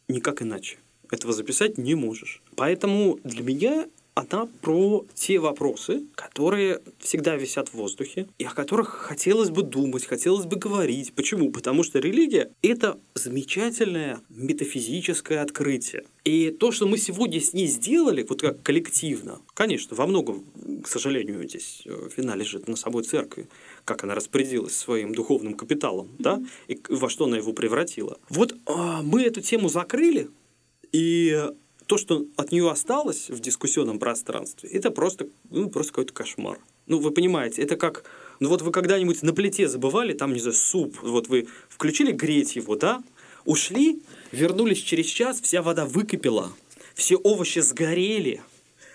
никак 0.08 0.42
иначе. 0.42 0.78
Этого 1.10 1.32
записать 1.32 1.78
не 1.78 1.94
можешь. 1.94 2.42
Поэтому 2.56 3.20
для 3.24 3.42
меня 3.42 3.86
она 4.14 4.48
про 4.62 5.04
те 5.14 5.38
вопросы, 5.38 6.04
которые 6.14 6.80
всегда 7.00 7.36
висят 7.36 7.68
в 7.68 7.74
воздухе, 7.74 8.28
и 8.38 8.44
о 8.44 8.50
которых 8.50 8.88
хотелось 8.88 9.50
бы 9.50 9.62
думать, 9.62 10.06
хотелось 10.06 10.46
бы 10.46 10.56
говорить. 10.56 11.12
Почему? 11.14 11.50
Потому 11.50 11.82
что 11.82 11.98
религия— 11.98 12.50
это 12.62 12.98
замечательное 13.14 14.20
метафизическое 14.28 15.42
открытие. 15.42 16.04
И 16.24 16.50
то, 16.50 16.70
что 16.70 16.86
мы 16.86 16.96
сегодня 16.96 17.40
с 17.40 17.52
ней 17.52 17.66
сделали, 17.66 18.24
вот 18.28 18.40
как 18.40 18.62
коллективно, 18.62 19.40
конечно, 19.52 19.96
во 19.96 20.06
многом, 20.06 20.44
к 20.82 20.88
сожалению, 20.88 21.46
здесь 21.46 21.82
э, 21.84 22.08
вина 22.16 22.36
лежит 22.36 22.68
на 22.68 22.76
собой 22.76 23.02
церкви, 23.02 23.48
как 23.84 24.04
она 24.04 24.14
распорядилась 24.14 24.76
своим 24.76 25.12
духовным 25.12 25.54
капиталом, 25.54 26.08
да, 26.18 26.40
и 26.68 26.78
во 26.88 27.10
что 27.10 27.24
она 27.24 27.36
его 27.36 27.52
превратила. 27.52 28.18
Вот 28.28 28.54
а, 28.66 29.02
мы 29.02 29.22
эту 29.22 29.40
тему 29.40 29.68
закрыли, 29.68 30.30
и 30.92 31.50
то, 31.86 31.98
что 31.98 32.24
от 32.36 32.52
нее 32.52 32.70
осталось 32.70 33.28
в 33.30 33.40
дискуссионном 33.40 33.98
пространстве, 33.98 34.70
это 34.70 34.90
просто, 34.90 35.28
ну, 35.50 35.68
просто 35.70 35.92
какой-то 35.92 36.12
кошмар. 36.12 36.58
Ну, 36.86 36.98
вы 36.98 37.10
понимаете, 37.10 37.62
это 37.62 37.76
как... 37.76 38.04
Ну, 38.40 38.48
вот 38.48 38.62
вы 38.62 38.72
когда-нибудь 38.72 39.22
на 39.22 39.32
плите 39.32 39.68
забывали, 39.68 40.12
там, 40.12 40.32
не 40.32 40.40
знаю, 40.40 40.54
суп, 40.54 40.98
вот 41.02 41.28
вы 41.28 41.46
включили 41.68 42.12
греть 42.12 42.56
его, 42.56 42.76
да, 42.76 43.02
ушли, 43.44 44.02
вернулись 44.32 44.78
через 44.78 45.06
час, 45.06 45.40
вся 45.40 45.62
вода 45.62 45.86
выкипела, 45.86 46.52
все 46.94 47.16
овощи 47.16 47.60
сгорели, 47.60 48.42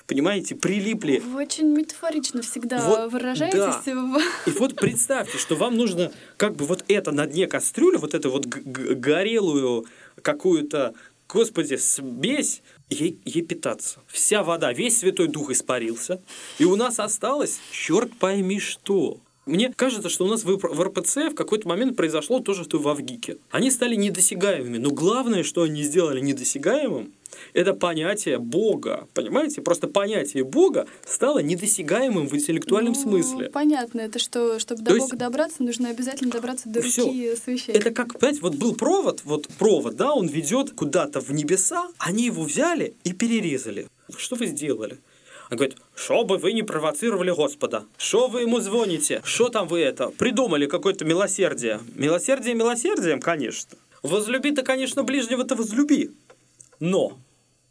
понимаете, 0.09 0.55
прилипли. 0.55 1.19
Вы 1.19 1.43
очень 1.43 1.67
метафорично 1.67 2.41
всегда 2.41 2.83
вот, 2.83 3.11
выражаетесь. 3.11 3.57
Да. 3.57 3.83
И 4.47 4.51
вот 4.51 4.75
представьте, 4.75 5.37
что 5.37 5.55
вам 5.55 5.77
нужно 5.77 6.11
как 6.35 6.55
бы 6.55 6.65
вот 6.65 6.83
это 6.87 7.11
на 7.11 7.27
дне 7.27 7.47
кастрюли, 7.47 7.97
вот 7.97 8.13
эту 8.13 8.31
вот 8.31 8.45
горелую 8.45 9.85
какую-то 10.21 10.95
Господи, 11.31 11.75
смесь 11.75 12.63
ей, 12.89 13.19
ей 13.23 13.43
питаться. 13.43 13.99
Вся 14.07 14.41
вода, 14.43 14.73
весь 14.73 14.97
Святой 14.97 15.27
Дух 15.27 15.51
испарился, 15.51 16.23
и 16.57 16.65
у 16.65 16.75
нас 16.75 16.99
осталось, 16.99 17.59
черт 17.71 18.11
пойми 18.17 18.59
что. 18.59 19.19
Мне 19.45 19.71
кажется, 19.75 20.09
что 20.09 20.25
у 20.25 20.27
нас 20.27 20.43
в 20.43 20.83
РПЦ 20.83 21.31
в 21.31 21.35
какой-то 21.35 21.67
момент 21.67 21.95
произошло 21.95 22.39
то 22.39 22.53
же, 22.53 22.63
что 22.63 22.77
и 22.77 22.81
в 22.81 22.87
Авгике. 22.87 23.37
Они 23.51 23.69
стали 23.69 23.95
недосягаемыми, 23.95 24.77
но 24.77 24.89
главное, 24.89 25.43
что 25.43 25.61
они 25.63 25.83
сделали 25.83 26.19
недосягаемым, 26.19 27.13
это 27.53 27.73
понятие 27.73 28.39
Бога. 28.39 29.07
Понимаете? 29.13 29.61
Просто 29.61 29.87
понятие 29.87 30.43
Бога 30.43 30.87
стало 31.05 31.39
недосягаемым 31.39 32.27
в 32.27 32.35
интеллектуальном 32.35 32.93
ну, 32.93 33.01
смысле. 33.01 33.49
Понятно. 33.49 34.01
Это 34.01 34.19
что, 34.19 34.59
чтобы 34.59 34.81
до 34.81 34.91
То 34.91 34.97
Бога 34.97 35.17
добраться, 35.17 35.63
нужно 35.63 35.89
обязательно 35.89 36.31
добраться 36.31 36.69
до 36.69 36.81
всё. 36.81 37.05
руки 37.05 37.35
священника. 37.43 37.79
Это 37.79 37.91
как, 37.91 38.19
понимаете, 38.19 38.41
вот 38.41 38.55
был 38.55 38.75
провод, 38.75 39.21
вот 39.25 39.47
провод, 39.47 39.95
да, 39.95 40.13
он 40.13 40.27
ведет 40.27 40.71
куда-то 40.71 41.19
в 41.19 41.31
небеса, 41.31 41.87
они 41.97 42.25
его 42.25 42.43
взяли 42.43 42.93
и 43.03 43.13
перерезали. 43.13 43.87
Что 44.17 44.35
вы 44.35 44.47
сделали? 44.47 44.97
Он 45.51 45.57
говорит, 45.57 45.77
что 45.95 46.23
бы 46.23 46.37
вы 46.37 46.53
не 46.53 46.61
провоцировали 46.61 47.31
Господа? 47.31 47.85
Что 47.97 48.27
вы 48.27 48.41
ему 48.41 48.59
звоните? 48.59 49.21
Что 49.23 49.49
там 49.49 49.67
вы 49.67 49.79
это? 49.79 50.09
Придумали 50.09 50.67
какое-то 50.67 51.05
милосердие. 51.05 51.79
Милосердие 51.95 52.53
милосердием, 52.53 53.19
конечно. 53.19 53.77
Возлюби-то, 54.03 54.61
конечно, 54.61 55.03
ближнего-то 55.03 55.55
возлюби. 55.55 56.11
Но 56.79 57.17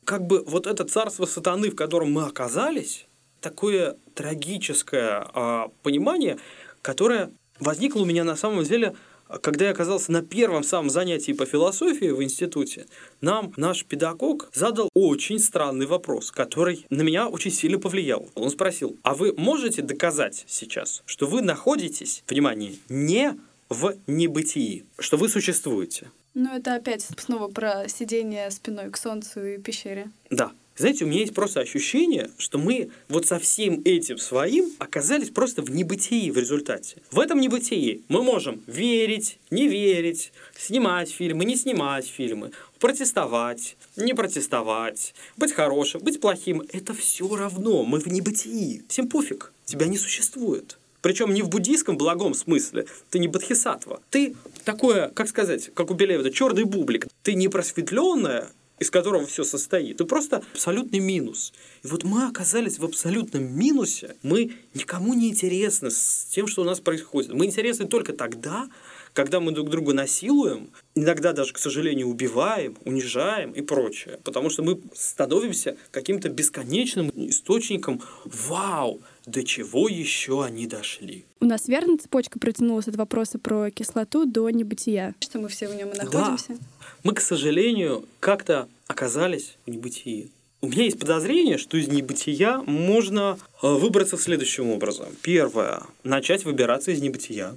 как 0.05 0.27
бы 0.27 0.43
вот 0.47 0.67
это 0.67 0.85
царство 0.85 1.27
сатаны, 1.27 1.71
в 1.71 1.77
котором 1.77 2.13
мы 2.13 2.25
оказались, 2.25 3.07
такое 3.41 3.97
трагическое 4.15 5.27
а, 5.33 5.71
понимание, 5.83 6.39
которое 6.83 7.31
возникло 7.61 8.01
у 8.01 8.05
меня 8.05 8.25
на 8.25 8.37
самом 8.37 8.65
деле, 8.65 8.95
когда 9.43 9.67
я 9.67 9.73
оказался 9.73 10.11
на 10.11 10.23
первом 10.23 10.65
самом 10.65 10.91
занятии 10.91 11.33
по 11.33 11.45
философии 11.45 12.07
в 12.07 12.23
институте, 12.23 12.87
нам 13.21 13.53
наш 13.57 13.85
педагог 13.85 14.49
задал 14.55 14.89
очень 14.95 15.39
странный 15.39 15.87
вопрос, 15.87 16.31
который 16.31 16.87
на 16.89 17.03
меня 17.03 17.29
очень 17.29 17.51
сильно 17.51 17.79
повлиял. 17.79 18.29
Он 18.35 18.51
спросил, 18.51 18.97
а 19.03 19.15
вы 19.15 19.35
можете 19.37 19.83
доказать 19.83 20.45
сейчас, 20.47 21.03
что 21.05 21.27
вы 21.27 21.43
находитесь, 21.43 22.25
внимание, 22.27 22.77
не 22.89 23.39
в 23.69 23.95
небытии, 24.07 24.87
что 24.99 25.19
вы 25.19 25.29
существуете? 25.29 26.11
Ну, 26.35 26.55
это 26.57 26.75
опять 26.75 27.07
снова 27.19 27.49
про 27.49 27.89
сидение 27.89 28.51
спиной 28.51 28.91
к 28.91 28.97
солнцу 28.97 29.45
и 29.45 29.59
пещере. 29.59 30.11
Да. 30.31 30.53
Знаете, 30.79 31.05
у 31.05 31.09
меня 31.09 31.21
есть 31.21 31.35
просто 31.35 31.59
ощущение, 31.59 32.31
что 32.39 32.57
мы 32.57 32.91
вот 33.09 33.27
со 33.27 33.41
всем 33.41 33.83
этим 33.85 34.19
своим 34.19 34.71
оказались 34.79 35.31
просто 35.31 35.61
в 35.61 35.71
небытии 35.71 36.31
в 36.31 36.39
результате. 36.39 36.99
В 37.11 37.19
этом 37.19 37.41
небытии 37.41 38.03
мы 38.09 38.23
можем 38.23 38.63
верить, 38.69 39.41
не 39.51 39.67
верить, 39.67 40.33
снимать 40.57 41.11
фильмы, 41.11 41.45
не 41.45 41.57
снимать 41.57 42.07
фильмы, 42.07 42.53
протестовать, 42.79 43.77
не 43.97 44.15
протестовать, 44.15 45.15
быть 45.37 45.53
хорошим, 45.53 46.01
быть 46.01 46.21
плохим. 46.21 46.63
Это 46.73 46.95
все 46.95 47.35
равно. 47.35 47.83
Мы 47.83 47.99
в 47.99 48.07
небытии. 48.07 48.85
Всем 48.89 49.09
пофиг. 49.09 49.53
Тебя 49.65 49.87
не 49.89 49.99
существует. 49.99 50.79
Причем 51.01 51.33
не 51.33 51.43
в 51.43 51.49
буддийском 51.49 51.97
благом 51.97 52.35
смысле. 52.35 52.87
Ты 53.11 53.19
не 53.19 53.29
бодхисаттва. 53.29 54.01
Ты 54.11 54.35
такое, 54.65 55.09
как 55.11 55.29
сказать, 55.29 55.71
как 55.75 55.91
у 55.91 55.95
Белевина, 55.95 56.31
черный 56.31 56.65
бублик. 56.65 57.07
Ты 57.23 57.35
не 57.35 57.49
просветленная, 57.49 58.49
из 58.79 58.91
которого 58.91 59.27
все 59.27 59.45
состоит. 59.45 59.99
Ты 59.99 60.05
просто 60.05 60.43
абсолютный 60.53 61.01
минус. 61.01 61.53
И 61.83 61.89
вот 61.89 62.05
мы 62.05 62.27
оказались 62.27 62.79
в 62.79 62.85
абсолютном 62.85 63.45
минусе. 63.45 64.17
Мы 64.23 64.53
никому 64.75 65.15
не 65.15 65.31
интересны 65.31 65.91
с 65.91 66.27
тем, 66.31 66.47
что 66.47 66.63
у 66.63 66.65
нас 66.65 66.81
происходит. 66.81 67.33
Мы 67.33 67.47
интересны 67.47 67.87
только 67.87 68.13
тогда, 68.13 68.69
когда 69.13 69.41
мы 69.41 69.53
друг 69.53 69.71
друга 69.71 69.95
насилуем, 69.95 70.71
иногда 70.95 71.33
даже, 71.33 71.53
к 71.53 71.59
сожалению, 71.59 72.09
убиваем, 72.09 72.77
унижаем 72.85 73.53
и 73.53 73.63
прочее. 73.63 74.21
Потому 74.23 74.51
что 74.51 74.63
мы 74.63 74.81
становимся 74.95 75.77
каким-то 75.91 76.29
бесконечным 76.29 77.11
источником 77.15 78.01
«Вау! 78.25 79.01
До 79.29 79.45
чего 79.45 79.89
еще 79.89 80.43
они 80.43 80.67
дошли?» 80.67 81.25
У 81.41 81.45
нас 81.45 81.69
верно 81.69 81.99
цепочка 81.99 82.39
протянулась 82.39 82.89
от 82.89 82.97
вопроса 82.97 83.39
про 83.39 83.71
кислоту 83.71 84.25
до 84.25 84.49
небытия. 84.49 85.15
Что 85.21 85.39
мы 85.39 85.49
все 85.49 85.69
в 85.69 85.75
нем 85.75 85.91
и 85.91 85.97
находимся. 85.97 86.55
Да. 86.55 86.57
Мы, 87.05 87.13
к 87.13 87.21
сожалению, 87.21 88.07
как-то 88.21 88.69
оказались 88.87 89.57
в 89.67 89.71
небытии. 89.71 90.31
У 90.61 90.67
меня 90.67 90.85
есть 90.85 90.99
подозрение, 90.99 91.59
что 91.59 91.77
из 91.77 91.89
небытия 91.89 92.59
можно 92.67 93.39
э, 93.63 93.69
выбраться 93.69 94.17
следующим 94.17 94.71
образом. 94.71 95.09
Первое. 95.23 95.83
Начать 96.05 96.45
выбираться 96.45 96.91
из 96.91 97.01
небытия. 97.01 97.57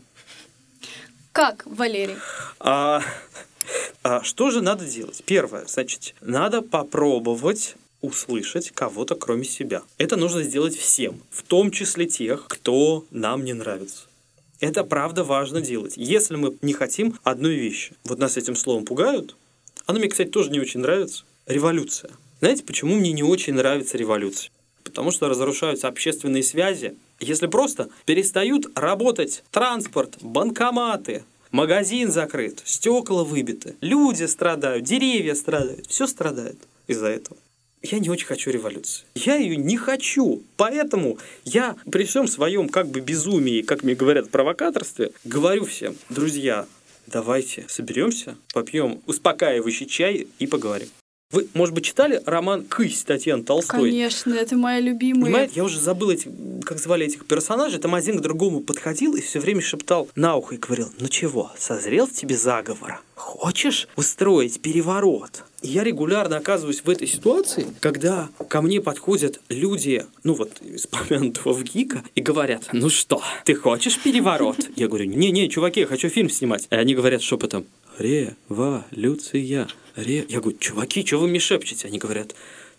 Как, 1.32 1.66
Валерий? 1.66 2.18
А, 2.60 3.02
а, 4.04 4.22
что 4.24 4.52
же 4.52 4.62
надо 4.62 4.86
делать? 4.86 5.24
Первое, 5.26 5.66
значит, 5.66 6.16
надо 6.20 6.62
попробовать 6.62 7.76
услышать 8.02 8.72
кого-то 8.72 9.16
кроме 9.16 9.46
себя. 9.46 9.84
Это 9.98 10.18
нужно 10.18 10.44
сделать 10.44 10.76
всем, 10.76 11.22
в 11.30 11.44
том 11.44 11.72
числе 11.72 12.06
тех, 12.06 12.46
кто 12.48 13.06
нам 13.12 13.44
не 13.44 13.54
нравится. 13.54 14.06
Это 14.60 14.84
правда 14.84 15.24
важно 15.24 15.60
делать. 15.60 15.94
Если 15.96 16.36
мы 16.36 16.56
не 16.62 16.74
хотим 16.74 17.18
одной 17.24 17.56
вещи. 17.56 17.94
Вот 18.04 18.20
нас 18.20 18.38
этим 18.38 18.56
словом 18.56 18.86
пугают. 18.86 19.36
Оно 19.88 20.00
мне, 20.00 20.08
кстати, 20.08 20.30
тоже 20.30 20.52
не 20.52 20.60
очень 20.60 20.82
нравится. 20.82 21.24
Революция. 21.48 22.12
Знаете, 22.40 22.64
почему 22.64 22.96
мне 22.96 23.12
не 23.12 23.24
очень 23.24 23.56
нравится 23.56 23.98
революция? 23.98 24.52
Потому 24.84 25.12
что 25.12 25.28
разрушаются 25.28 25.88
общественные 25.88 26.44
связи, 26.44 26.96
если 27.20 27.48
просто 27.48 27.90
перестают 28.06 28.68
работать 28.76 29.44
транспорт, 29.52 30.18
банкоматы, 30.22 31.24
магазин 31.52 32.12
закрыт, 32.12 32.62
стекла 32.66 33.24
выбиты, 33.24 33.76
люди 33.82 34.24
страдают, 34.26 34.84
деревья 34.84 35.36
страдают, 35.36 35.88
все 35.88 36.08
страдает 36.08 36.58
из-за 36.88 37.08
этого. 37.08 37.38
Я 37.84 38.00
не 38.00 38.10
очень 38.10 38.28
хочу 38.28 38.52
революции. 38.52 39.06
Я 39.16 39.36
ее 39.36 39.58
не 39.58 39.76
хочу. 39.76 40.44
Поэтому 40.56 41.18
я 41.44 41.76
при 41.92 42.04
всем 42.04 42.28
своем 42.28 42.70
как 42.70 42.88
бы 42.88 43.00
безумии, 43.00 43.64
как 43.64 43.84
мне 43.84 43.96
говорят, 43.96 44.30
провокаторстве, 44.30 45.12
говорю 45.24 45.66
всем, 45.66 45.96
друзья, 46.10 46.68
давайте 47.08 47.66
соберемся, 47.68 48.38
попьем 48.54 49.02
успокаивающий 49.08 49.88
чай 49.88 50.28
и 50.38 50.48
поговорим. 50.48 50.90
Вы, 51.32 51.48
может 51.54 51.74
быть, 51.74 51.86
читали 51.86 52.22
роман 52.26 52.66
«Кысь» 52.66 53.04
Татьяны 53.04 53.44
Толстой? 53.44 53.90
Конечно, 53.90 54.34
это 54.34 54.58
моя 54.58 54.80
любимая. 54.80 55.24
Понимаете, 55.24 55.54
я 55.56 55.64
уже 55.64 55.80
забыл, 55.80 56.12
эти, 56.12 56.30
как 56.66 56.78
звали 56.78 57.06
этих 57.06 57.26
персонажей. 57.26 57.80
Там 57.80 57.96
один 57.96 58.18
к 58.18 58.22
другому 58.22 58.60
подходил 58.60 59.16
и 59.16 59.22
все 59.22 59.40
время 59.40 59.62
шептал 59.62 60.10
на 60.16 60.36
ухо 60.36 60.56
и 60.56 60.58
говорил, 60.58 60.90
ну 61.00 61.08
чего, 61.08 61.52
созрел 61.58 62.06
в 62.06 62.12
тебе 62.12 62.36
заговор? 62.36 63.02
Хочешь 63.16 63.88
устроить 63.96 64.62
переворот? 64.62 65.44
И 65.62 65.70
я 65.70 65.84
регулярно 65.84 66.38
оказываюсь 66.38 66.82
в 66.84 66.90
этой 66.90 67.08
ситуации, 67.08 67.68
когда 67.80 68.30
ко 68.50 68.62
мне 68.62 68.82
подходят 68.82 69.40
люди, 69.48 70.06
ну 70.24 70.34
вот 70.34 70.60
из 70.62 70.88
помянутого 70.88 71.54
в 71.54 71.64
ГИКа, 71.64 72.04
и 72.16 72.22
говорят, 72.22 72.70
ну 72.74 72.90
что, 72.90 73.22
ты 73.46 73.54
хочешь 73.54 74.00
переворот? 74.00 74.58
Я 74.76 74.88
говорю, 74.88 75.06
не-не, 75.06 75.50
чуваки, 75.50 75.82
я 75.82 75.86
хочу 75.86 76.10
фильм 76.10 76.30
снимать. 76.30 76.68
И 76.72 76.76
они 76.76 76.96
говорят 76.96 77.22
шепотом, 77.22 77.66
революция. 77.98 79.68
Я 79.96 80.40
говорю, 80.40 80.58
чуваки, 80.58 81.06
что 81.06 81.20
вы 81.20 81.28
мне 81.28 81.40
шепчете? 81.40 81.88
Они 81.88 82.00
говорят, 82.00 82.36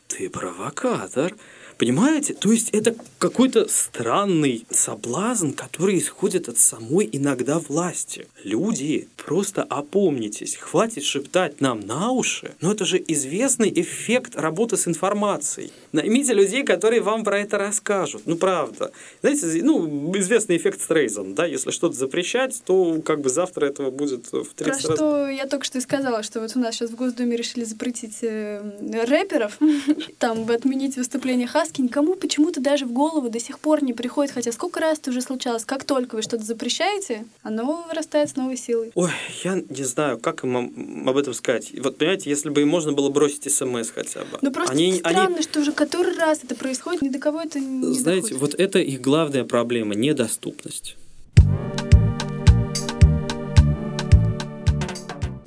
ты 0.07 0.31
провокатор. 0.31 1.35
Понимаете? 1.79 2.35
То 2.35 2.53
есть 2.53 2.71
это 2.71 2.95
какой-то 3.19 3.69
странный 3.69 4.67
соблазн, 4.71 5.51
который 5.51 5.99
исходит 5.99 6.49
от 6.49 6.59
самой 6.59 7.09
иногда 7.13 7.59
власти. 7.59 8.27
Люди, 8.45 9.09
просто 9.17 9.63
опомнитесь, 9.63 10.57
хватит 10.57 11.05
шептать 11.05 11.61
нам 11.61 11.81
на 11.81 12.11
уши, 12.11 12.55
но 12.61 12.73
это 12.73 12.85
же 12.85 13.03
известный 13.09 13.73
эффект 13.75 14.37
работы 14.37 14.77
с 14.77 14.89
информацией. 14.89 15.73
Наймите 15.93 16.35
людей, 16.35 16.65
которые 16.65 17.01
вам 17.01 17.25
про 17.25 17.41
это 17.41 17.59
расскажут. 17.59 18.23
Ну, 18.27 18.37
правда. 18.37 18.93
Знаете, 19.21 19.63
ну, 19.63 20.17
известный 20.19 20.57
эффект 20.57 20.81
Стрейзен, 20.81 21.35
да, 21.35 21.47
если 21.47 21.71
что-то 21.71 21.97
запрещать, 21.97 22.61
то 22.65 23.01
как 23.05 23.21
бы 23.21 23.29
завтра 23.29 23.67
этого 23.67 23.91
будет 23.91 24.33
в 24.33 24.47
30 24.55 24.57
Про 24.57 24.67
раз. 24.67 24.81
что 24.83 25.29
я 25.29 25.47
только 25.47 25.65
что 25.65 25.79
и 25.79 25.81
сказала, 25.81 26.23
что 26.23 26.41
вот 26.41 26.57
у 26.57 26.59
нас 26.59 26.75
сейчас 26.75 26.91
в 26.91 26.97
Госдуме 26.97 27.37
решили 27.37 27.65
запретить 27.65 28.19
э, 28.23 28.61
рэперов, 29.07 29.59
там 30.19 30.49
отменить 30.51 30.97
выступление 30.97 31.47
Хаски, 31.73 31.81
никому 31.83 32.17
почему-то 32.17 32.61
даже 32.61 32.85
в 32.85 32.93
голову 32.93 33.31
до 33.31 33.41
сих 33.41 33.59
пор 33.59 33.83
не 33.83 33.95
приходит, 33.95 34.33
хотя 34.33 34.53
сколько 34.53 34.79
раз 34.81 34.99
это 34.99 35.11
уже 35.11 35.23
случалось, 35.23 35.65
как 35.65 35.85
только 35.85 36.17
вы 36.17 36.23
что-то 36.23 36.45
запрещаете, 36.45 37.25
оно 37.43 37.85
вырастает 37.89 38.29
с 38.29 38.37
новой 38.37 38.57
силой. 38.59 38.93
Ой, 38.95 39.11
я 39.43 39.55
не 39.69 39.85
знаю, 39.85 40.19
как 40.19 40.45
им 40.45 41.09
об- 41.09 41.17
этом 41.17 41.33
сказать. 41.35 41.71
Вот, 41.83 41.97
понимаете, 41.97 42.29
если 42.31 42.51
бы 42.51 42.61
им 42.63 42.69
можно 42.69 42.93
было 42.93 43.09
бросить 43.09 43.51
смс 43.51 43.91
хотя 43.91 44.21
бы. 44.21 44.39
Ну 44.43 44.51
просто 44.53 44.73
Они- 44.73 44.95
странно, 44.99 45.41
что 45.43 45.61
уже 45.61 45.73
который 45.73 46.15
раз 46.17 46.41
это 46.43 46.55
происходит, 46.55 47.01
ни 47.03 47.09
до 47.09 47.19
кого 47.19 47.41
это 47.41 47.59
не 47.59 47.95
Знаете, 47.95 48.29
доходит. 48.35 48.41
вот 48.41 48.55
это 48.61 48.79
их 48.79 49.01
главная 49.01 49.45
проблема– 49.45 49.95
недоступность. 49.95 50.97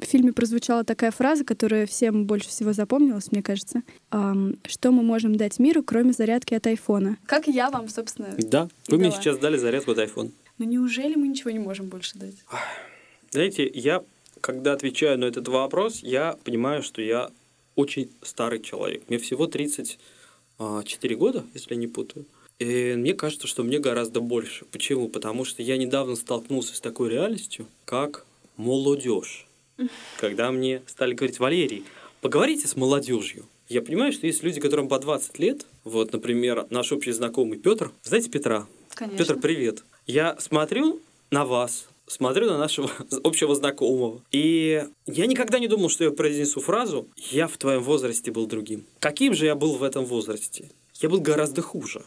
В 0.05 0.07
фильме 0.07 0.33
прозвучала 0.33 0.83
такая 0.83 1.09
фраза, 1.09 1.43
которая 1.43 1.87
всем 1.87 2.25
больше 2.25 2.49
всего 2.49 2.73
запомнилась, 2.73 3.31
мне 3.31 3.41
кажется. 3.41 3.81
Что 4.11 4.91
мы 4.91 5.01
можем 5.01 5.35
дать 5.35 5.57
миру, 5.57 5.81
кроме 5.81 6.13
зарядки 6.13 6.53
от 6.53 6.67
айфона? 6.67 7.17
Как 7.25 7.47
я 7.47 7.71
вам, 7.71 7.89
собственно, 7.89 8.35
Да, 8.37 8.69
вы 8.87 8.99
мне 8.99 9.09
сейчас 9.11 9.39
дали 9.39 9.57
зарядку 9.57 9.91
от 9.91 9.97
iPhone. 9.97 10.31
Но 10.59 10.65
неужели 10.65 11.15
мы 11.15 11.27
ничего 11.27 11.49
не 11.49 11.57
можем 11.57 11.87
больше 11.87 12.19
дать? 12.19 12.35
Знаете, 13.31 13.67
я, 13.73 14.03
когда 14.41 14.73
отвечаю 14.73 15.17
на 15.17 15.25
этот 15.25 15.47
вопрос, 15.47 16.01
я 16.03 16.37
понимаю, 16.43 16.83
что 16.83 17.01
я 17.01 17.31
очень 17.73 18.11
старый 18.21 18.59
человек. 18.59 19.01
Мне 19.09 19.17
всего 19.17 19.47
34 19.47 21.15
года, 21.15 21.43
если 21.55 21.73
я 21.73 21.79
не 21.79 21.87
путаю. 21.87 22.27
И 22.59 22.93
мне 22.95 23.15
кажется, 23.15 23.47
что 23.47 23.63
мне 23.63 23.79
гораздо 23.79 24.21
больше. 24.21 24.65
Почему? 24.65 25.09
Потому 25.09 25.45
что 25.45 25.63
я 25.63 25.77
недавно 25.77 26.15
столкнулся 26.15 26.75
с 26.75 26.79
такой 26.79 27.09
реальностью, 27.09 27.65
как 27.85 28.27
молодежь. 28.55 29.44
Когда 30.19 30.51
мне 30.51 30.81
стали 30.87 31.13
говорить, 31.13 31.39
Валерий, 31.39 31.85
поговорите 32.21 32.67
с 32.67 32.75
молодежью. 32.75 33.45
Я 33.67 33.81
понимаю, 33.81 34.11
что 34.13 34.27
есть 34.27 34.43
люди, 34.43 34.61
которым 34.61 34.87
по 34.87 34.99
20 34.99 35.39
лет, 35.39 35.65
вот, 35.83 36.13
например, 36.13 36.67
наш 36.69 36.91
общий 36.91 37.11
знакомый 37.11 37.57
Петр. 37.57 37.91
Знаете 38.03 38.29
Петра? 38.29 38.67
Конечно. 38.93 39.17
Петр, 39.17 39.39
привет. 39.39 39.83
Я 40.05 40.37
смотрю 40.39 41.01
на 41.31 41.45
вас, 41.45 41.87
смотрю 42.05 42.45
на 42.47 42.57
нашего 42.57 42.91
общего 43.23 43.55
знакомого. 43.55 44.21
И 44.31 44.85
я 45.07 45.25
никогда 45.25 45.57
не 45.59 45.67
думал, 45.67 45.89
что 45.89 46.03
я 46.03 46.11
произнесу 46.11 46.61
фразу 46.61 47.07
«Я 47.15 47.47
в 47.47 47.57
твоем 47.57 47.81
возрасте 47.81 48.31
был 48.31 48.45
другим». 48.45 48.85
Каким 48.99 49.33
же 49.33 49.45
я 49.45 49.55
был 49.55 49.75
в 49.75 49.83
этом 49.83 50.05
возрасте? 50.05 50.69
Я 50.95 51.09
был 51.09 51.19
гораздо 51.19 51.61
хуже. 51.61 52.03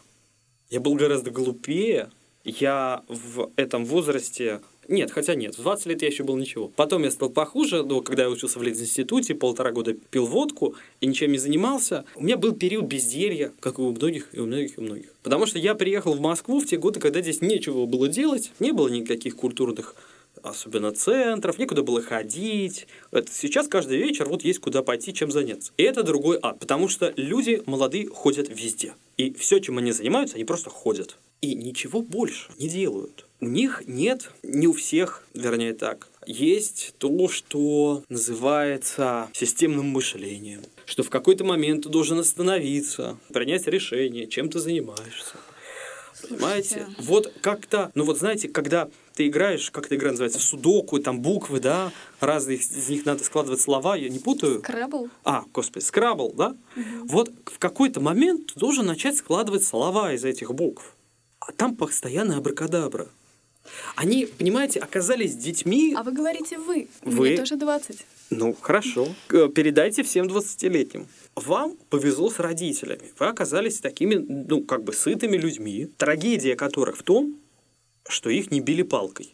Я 0.69 0.79
был 0.79 0.95
гораздо 0.95 1.31
глупее. 1.31 2.09
Я 2.43 3.03
в 3.07 3.51
этом 3.55 3.85
возрасте... 3.85 4.61
Нет, 4.89 5.11
хотя 5.11 5.35
нет, 5.35 5.55
в 5.55 5.61
20 5.61 5.85
лет 5.85 6.01
я 6.01 6.07
еще 6.07 6.23
был 6.23 6.35
ничего. 6.35 6.67
Потом 6.75 7.03
я 7.03 7.11
стал 7.11 7.29
похуже, 7.29 7.83
но 7.83 8.01
когда 8.01 8.23
я 8.23 8.29
учился 8.29 8.57
в 8.57 8.67
институте, 8.67 9.35
полтора 9.35 9.71
года 9.71 9.93
пил 9.93 10.25
водку 10.25 10.73
и 10.99 11.05
ничем 11.05 11.31
не 11.31 11.37
занимался. 11.37 12.05
У 12.15 12.23
меня 12.23 12.37
был 12.37 12.53
период 12.53 12.85
безделья, 12.85 13.53
как 13.59 13.77
и 13.77 13.83
у 13.83 13.91
многих, 13.91 14.29
и 14.33 14.39
у 14.39 14.47
многих, 14.47 14.77
и 14.77 14.81
у 14.81 14.83
многих. 14.83 15.13
Потому 15.21 15.45
что 15.45 15.59
я 15.59 15.75
приехал 15.75 16.15
в 16.15 16.19
Москву 16.19 16.59
в 16.59 16.65
те 16.65 16.77
годы, 16.77 16.99
когда 16.99 17.21
здесь 17.21 17.39
нечего 17.39 17.85
было 17.85 18.07
делать, 18.07 18.51
не 18.59 18.71
было 18.71 18.87
никаких 18.87 19.35
культурных 19.35 19.95
особенно 20.41 20.91
центров, 20.91 21.59
некуда 21.59 21.83
было 21.83 22.01
ходить. 22.01 22.87
Это 23.11 23.31
сейчас 23.31 23.67
каждый 23.67 23.97
вечер 23.97 24.27
вот 24.27 24.43
есть 24.43 24.59
куда 24.59 24.81
пойти, 24.81 25.13
чем 25.13 25.29
заняться. 25.29 25.71
И 25.77 25.83
это 25.83 26.01
другой 26.01 26.39
ад, 26.41 26.57
потому 26.59 26.87
что 26.87 27.13
люди 27.15 27.61
молодые 27.67 28.07
ходят 28.07 28.49
везде. 28.49 28.95
И 29.17 29.33
все, 29.33 29.59
чем 29.59 29.77
они 29.77 29.91
занимаются, 29.91 30.35
они 30.35 30.45
просто 30.45 30.71
ходят. 30.71 31.17
И 31.41 31.55
ничего 31.55 32.01
больше 32.01 32.51
не 32.57 32.67
делают. 32.67 33.25
У 33.39 33.47
них 33.47 33.83
нет, 33.87 34.31
не 34.43 34.67
у 34.67 34.73
всех, 34.73 35.25
вернее 35.33 35.73
так, 35.73 36.09
есть 36.25 36.93
то, 36.97 37.29
что 37.29 38.03
называется 38.09 39.29
системным 39.33 39.87
мышлением. 39.87 40.61
Что 40.85 41.03
в 41.03 41.09
какой-то 41.09 41.45
момент 41.45 41.83
ты 41.83 41.89
должен 41.89 42.19
остановиться, 42.19 43.17
принять 43.31 43.67
решение, 43.67 44.27
чем 44.27 44.49
ты 44.49 44.59
занимаешься. 44.59 45.37
Понимаете? 46.27 46.85
Слушайте. 46.85 47.03
Вот 47.03 47.33
как-то, 47.41 47.91
ну 47.95 48.03
вот 48.03 48.19
знаете, 48.19 48.49
когда 48.49 48.89
ты 49.13 49.27
играешь, 49.27 49.71
как 49.71 49.85
эта 49.85 49.95
игра 49.95 50.11
называется, 50.11 50.39
в 50.39 50.43
судоку, 50.43 50.99
там 50.99 51.21
буквы, 51.21 51.59
да, 51.59 51.91
разные 52.19 52.57
из 52.57 52.89
них 52.89 53.05
надо 53.05 53.23
складывать 53.23 53.61
слова, 53.61 53.95
я 53.95 54.09
не 54.09 54.19
путаю. 54.19 54.61
Крабл? 54.61 55.09
А, 55.23 55.45
господи, 55.53 55.83
скрабл, 55.83 56.33
да? 56.33 56.55
Вот 57.05 57.31
в 57.45 57.57
какой-то 57.59 58.01
момент 58.01 58.53
ты 58.53 58.59
должен 58.59 58.85
начать 58.85 59.17
складывать 59.17 59.63
слова 59.63 60.13
из 60.13 60.25
этих 60.25 60.53
букв. 60.53 60.93
А 61.39 61.51
там 61.51 61.75
постоянно 61.75 62.37
абракадабра. 62.37 63.07
Они, 63.95 64.25
понимаете, 64.25 64.79
оказались 64.79 65.35
детьми. 65.35 65.93
А 65.95 66.03
вы 66.03 66.11
говорите 66.11 66.57
вы. 66.57 66.87
Вы? 67.03 67.27
Мне 67.29 67.37
тоже 67.37 67.55
20. 67.55 68.05
Ну, 68.31 68.55
хорошо. 68.59 69.07
Э, 69.29 69.47
Передайте 69.53 70.03
всем 70.03 70.27
20-летним. 70.27 71.07
Вам 71.35 71.77
повезло 71.89 72.29
с 72.29 72.39
родителями. 72.39 73.11
Вы 73.17 73.27
оказались 73.27 73.79
такими, 73.79 74.15
ну, 74.15 74.63
как 74.63 74.83
бы 74.83 74.93
сытыми 74.93 75.37
людьми, 75.37 75.87
трагедия 75.97 76.55
которых 76.55 76.97
в 76.97 77.03
том, 77.03 77.35
что 78.07 78.29
их 78.29 78.51
не 78.51 78.59
били 78.59 78.81
палкой. 78.81 79.33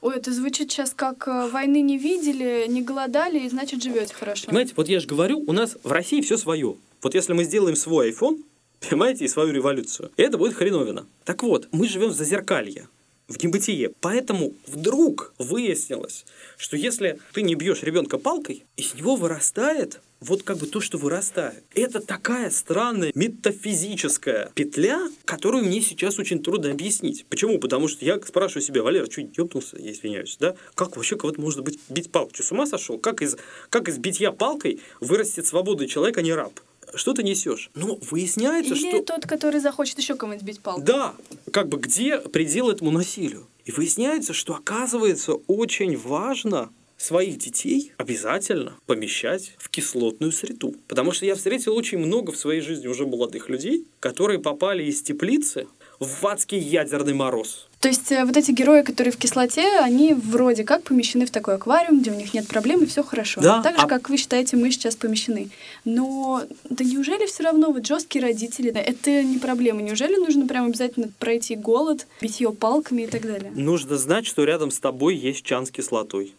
Ой, 0.00 0.16
это 0.16 0.32
звучит 0.32 0.70
сейчас 0.70 0.94
как 0.94 1.28
э, 1.28 1.48
войны 1.48 1.82
не 1.82 1.98
видели, 1.98 2.66
не 2.68 2.82
голодали, 2.82 3.40
и 3.40 3.48
значит 3.48 3.82
живете 3.82 4.14
хорошо. 4.14 4.46
Понимаете, 4.46 4.72
вот 4.76 4.88
я 4.88 4.98
же 4.98 5.06
говорю, 5.06 5.44
у 5.46 5.52
нас 5.52 5.76
в 5.82 5.92
России 5.92 6.22
все 6.22 6.38
свое. 6.38 6.76
Вот 7.02 7.14
если 7.14 7.34
мы 7.34 7.44
сделаем 7.44 7.76
свой 7.76 8.10
iPhone, 8.10 8.42
понимаете, 8.80 9.24
и 9.24 9.28
свою 9.28 9.52
революцию, 9.52 10.10
это 10.16 10.38
будет 10.38 10.54
хреновина. 10.54 11.06
Так 11.24 11.42
вот, 11.42 11.68
мы 11.72 11.88
живем 11.88 12.10
в 12.10 12.14
зазеркалье, 12.14 12.88
в 13.28 13.42
небытие. 13.42 13.92
Поэтому 14.00 14.54
вдруг 14.66 15.32
выяснилось, 15.38 16.26
что 16.56 16.76
если 16.76 17.18
ты 17.32 17.42
не 17.42 17.54
бьешь 17.54 17.82
ребенка 17.82 18.18
палкой, 18.18 18.64
из 18.76 18.94
него 18.94 19.16
вырастает 19.16 20.00
вот 20.20 20.42
как 20.42 20.58
бы 20.58 20.66
то, 20.66 20.80
что 20.80 20.98
вырастает. 20.98 21.64
Это 21.74 22.00
такая 22.00 22.50
странная 22.50 23.12
метафизическая 23.14 24.50
петля, 24.54 25.08
которую 25.24 25.64
мне 25.64 25.80
сейчас 25.80 26.18
очень 26.18 26.42
трудно 26.42 26.70
объяснить. 26.70 27.24
Почему? 27.26 27.58
Потому 27.58 27.88
что 27.88 28.04
я 28.04 28.20
спрашиваю 28.20 28.62
себя, 28.62 28.82
Валера, 28.82 29.10
что, 29.10 29.22
ёбнулся, 29.22 29.78
я 29.78 29.92
извиняюсь, 29.92 30.36
да? 30.38 30.56
Как 30.74 30.96
вообще 30.96 31.16
кого-то 31.16 31.40
может 31.40 31.62
быть 31.62 31.78
бить 31.88 32.12
палкой? 32.12 32.34
Что, 32.34 32.42
с 32.42 32.52
ума 32.52 32.66
сошел? 32.66 32.98
Как 32.98 33.22
из, 33.22 33.36
как 33.70 33.88
из 33.88 33.96
битья 33.98 34.30
палкой 34.32 34.80
вырастет 35.00 35.46
свободный 35.46 35.88
человек, 35.88 36.18
а 36.18 36.22
не 36.22 36.34
раб? 36.34 36.52
Что 36.94 37.12
ты 37.12 37.22
несешь? 37.22 37.70
Ну, 37.74 37.98
выясняется, 38.10 38.74
Или 38.74 38.90
что... 38.90 39.02
тот, 39.02 39.26
который 39.26 39.60
захочет 39.60 39.98
еще 39.98 40.14
кого-нибудь 40.14 40.44
бить 40.46 40.60
палкой. 40.60 40.84
Да, 40.84 41.14
как 41.52 41.68
бы 41.68 41.78
где 41.78 42.18
предел 42.18 42.70
этому 42.70 42.90
насилию? 42.90 43.46
И 43.64 43.72
выясняется, 43.72 44.32
что 44.32 44.54
оказывается 44.54 45.34
очень 45.46 45.96
важно 45.96 46.70
своих 47.00 47.38
детей 47.38 47.92
обязательно 47.96 48.74
помещать 48.86 49.54
в 49.58 49.70
кислотную 49.70 50.32
среду. 50.32 50.74
Потому 50.86 51.12
что 51.12 51.24
я 51.24 51.34
встретил 51.34 51.74
очень 51.74 51.98
много 51.98 52.30
в 52.30 52.36
своей 52.36 52.60
жизни 52.60 52.88
уже 52.88 53.06
молодых 53.06 53.48
людей, 53.48 53.86
которые 54.00 54.38
попали 54.38 54.84
из 54.84 55.00
теплицы 55.00 55.66
в 56.00 56.26
адский 56.26 56.58
ядерный 56.58 57.12
мороз. 57.12 57.68
То 57.78 57.88
есть 57.88 58.10
э, 58.10 58.24
вот 58.24 58.36
эти 58.36 58.50
герои, 58.52 58.82
которые 58.82 59.12
в 59.12 59.18
кислоте, 59.18 59.78
они 59.80 60.14
вроде 60.14 60.64
как 60.64 60.82
помещены 60.82 61.26
в 61.26 61.30
такой 61.30 61.54
аквариум, 61.54 62.00
где 62.00 62.10
у 62.10 62.14
них 62.14 62.32
нет 62.34 62.48
проблем 62.48 62.82
и 62.82 62.86
все 62.86 63.02
хорошо. 63.02 63.40
Да, 63.42 63.62
Так 63.62 63.78
же, 63.78 63.84
а- 63.84 63.86
как 63.86 64.08
вы 64.08 64.16
считаете, 64.16 64.56
мы 64.56 64.70
сейчас 64.70 64.96
помещены. 64.96 65.50
Но 65.84 66.42
да 66.68 66.84
неужели 66.84 67.26
все 67.26 67.42
равно 67.42 67.70
вот 67.70 67.86
жесткие 67.86 68.22
родители, 68.22 68.70
это 68.70 69.22
не 69.22 69.38
проблема? 69.38 69.82
Неужели 69.82 70.16
нужно 70.16 70.46
прям 70.46 70.66
обязательно 70.66 71.10
пройти 71.18 71.54
голод, 71.54 72.06
битье 72.20 72.50
палками 72.52 73.02
и 73.02 73.06
так 73.06 73.22
далее? 73.22 73.52
Нужно 73.54 73.96
знать, 73.98 74.26
что 74.26 74.44
рядом 74.44 74.70
с 74.70 74.80
тобой 74.80 75.16
есть 75.16 75.42
чан 75.42 75.66
с 75.66 75.70
кислотой. 75.70 76.34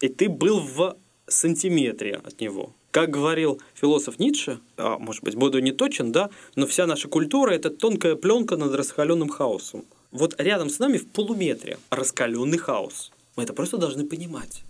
И 0.00 0.08
ты 0.08 0.28
был 0.28 0.60
в 0.60 0.96
сантиметре 1.26 2.20
от 2.22 2.40
него. 2.40 2.70
Как 2.96 3.10
говорил 3.10 3.60
философ 3.74 4.18
Ницше, 4.18 4.58
а, 4.78 4.98
может 4.98 5.22
быть, 5.22 5.34
буду 5.34 5.58
не 5.58 5.72
точен, 5.72 6.12
да, 6.12 6.30
но 6.54 6.66
вся 6.66 6.86
наша 6.86 7.08
культура– 7.08 7.50
это 7.52 7.68
тонкая 7.68 8.16
пленка 8.16 8.56
над 8.56 8.74
раскаленным 8.74 9.28
хаосом. 9.28 9.84
Вот 10.12 10.34
рядом 10.38 10.70
с 10.70 10.78
нами 10.78 10.96
в 10.96 11.06
полуметре 11.06 11.76
раскаленный 11.90 12.56
хаос. 12.56 13.12
Мы 13.36 13.42
это 13.42 13.52
просто 13.52 13.76
должны 13.76 14.06
понимать. 14.06 14.62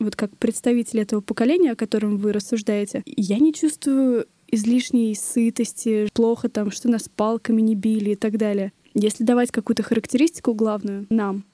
Вот 0.00 0.16
как 0.16 0.36
представитель 0.36 0.98
этого 0.98 1.20
поколения, 1.20 1.70
о 1.70 1.76
котором 1.76 2.18
вы 2.18 2.32
рассуждаете, 2.32 3.04
я 3.06 3.38
не 3.38 3.54
чувствую 3.54 4.26
излишней 4.48 5.14
сытости, 5.14 6.08
плохо 6.12 6.48
там, 6.48 6.72
что 6.72 6.88
нас 6.88 7.08
палками 7.08 7.62
не 7.62 7.76
били 7.76 8.10
и 8.10 8.16
так 8.16 8.36
далее. 8.36 8.72
Если 8.94 9.22
давать 9.22 9.52
какую-то 9.52 9.84
характеристику 9.84 10.54
главную 10.54 11.06
нам, 11.08 11.44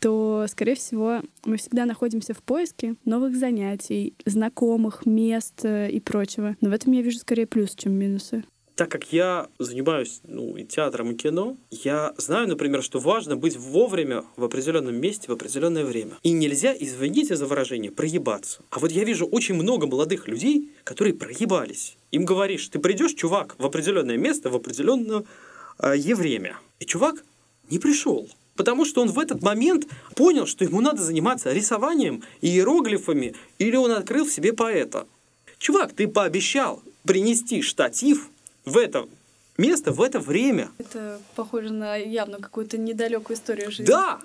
то, 0.00 0.46
скорее 0.48 0.74
всего, 0.74 1.22
мы 1.44 1.56
всегда 1.56 1.86
находимся 1.86 2.34
в 2.34 2.42
поиске 2.42 2.94
новых 3.04 3.36
занятий, 3.36 4.14
знакомых, 4.24 5.06
мест 5.06 5.64
э, 5.64 5.90
и 5.90 6.00
прочего. 6.00 6.56
Но 6.60 6.70
в 6.70 6.72
этом 6.72 6.92
я 6.92 7.02
вижу 7.02 7.18
скорее 7.18 7.46
плюс, 7.46 7.74
чем 7.74 7.92
минусы 7.92 8.44
так 8.78 8.92
как 8.92 9.12
я 9.12 9.48
занимаюсь 9.58 10.20
ну, 10.22 10.56
и 10.56 10.64
театром, 10.64 11.10
и 11.10 11.16
кино, 11.16 11.56
я 11.72 12.14
знаю, 12.16 12.46
например, 12.46 12.80
что 12.84 13.00
важно 13.00 13.36
быть 13.36 13.56
вовремя 13.56 14.24
в 14.36 14.44
определенном 14.44 14.94
месте 14.94 15.26
в 15.26 15.32
определенное 15.32 15.84
время. 15.84 16.12
И 16.22 16.30
нельзя, 16.30 16.72
извините 16.78 17.34
за 17.34 17.46
выражение, 17.46 17.90
проебаться. 17.90 18.62
А 18.70 18.78
вот 18.78 18.92
я 18.92 19.02
вижу 19.02 19.26
очень 19.26 19.56
много 19.56 19.88
молодых 19.88 20.28
людей, 20.28 20.70
которые 20.84 21.12
проебались. 21.14 21.96
Им 22.12 22.24
говоришь, 22.24 22.68
ты 22.68 22.78
придешь, 22.78 23.14
чувак, 23.14 23.56
в 23.58 23.66
определенное 23.66 24.16
место 24.16 24.48
в 24.48 24.54
определенное 24.54 25.24
э, 25.80 26.14
время. 26.14 26.56
И 26.78 26.84
чувак 26.84 27.24
не 27.70 27.80
пришел. 27.80 28.28
Потому 28.58 28.84
что 28.84 29.02
он 29.02 29.08
в 29.08 29.20
этот 29.20 29.40
момент 29.40 29.86
понял, 30.16 30.44
что 30.44 30.64
ему 30.64 30.80
надо 30.80 31.00
заниматься 31.00 31.52
рисованием, 31.52 32.24
иероглифами, 32.40 33.36
или 33.58 33.76
он 33.76 33.92
открыл 33.92 34.26
в 34.26 34.32
себе 34.32 34.52
поэта. 34.52 35.06
Чувак, 35.58 35.92
ты 35.92 36.08
пообещал 36.08 36.82
принести 37.04 37.62
штатив 37.62 38.28
в 38.64 38.76
это 38.76 39.06
место, 39.58 39.92
в 39.92 40.00
это 40.00 40.20
время. 40.20 40.70
Это 40.78 41.20
похоже 41.34 41.72
на 41.72 41.96
явно 41.96 42.38
какую-то 42.38 42.78
недалекую 42.78 43.36
историю 43.36 43.70
жизни. 43.70 43.86
Да! 43.86 44.20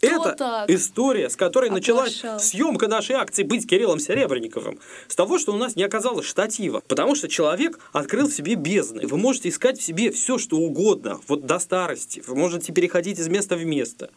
Это 0.00 0.64
история, 0.68 1.28
с 1.30 1.36
которой 1.36 1.70
Оплошал. 1.70 1.96
началась 1.96 2.42
съемка 2.42 2.88
нашей 2.88 3.16
акции 3.16 3.42
«Быть 3.42 3.68
Кириллом 3.68 3.98
Серебренниковым». 3.98 4.78
С 5.08 5.14
того, 5.14 5.38
что 5.38 5.52
у 5.52 5.56
нас 5.56 5.76
не 5.76 5.82
оказалось 5.82 6.26
штатива. 6.26 6.82
Потому 6.86 7.14
что 7.14 7.28
человек 7.28 7.78
открыл 7.92 8.28
в 8.28 8.32
себе 8.32 8.54
бездны. 8.54 9.06
Вы 9.06 9.16
можете 9.16 9.48
искать 9.48 9.78
в 9.78 9.82
себе 9.82 10.10
все, 10.10 10.38
что 10.38 10.56
угодно, 10.56 11.20
вот 11.26 11.46
до 11.46 11.58
старости. 11.58 12.22
Вы 12.26 12.34
можете 12.36 12.72
переходить 12.72 13.18
из 13.18 13.28
места 13.28 13.56
в 13.56 13.64
место. 13.64 14.10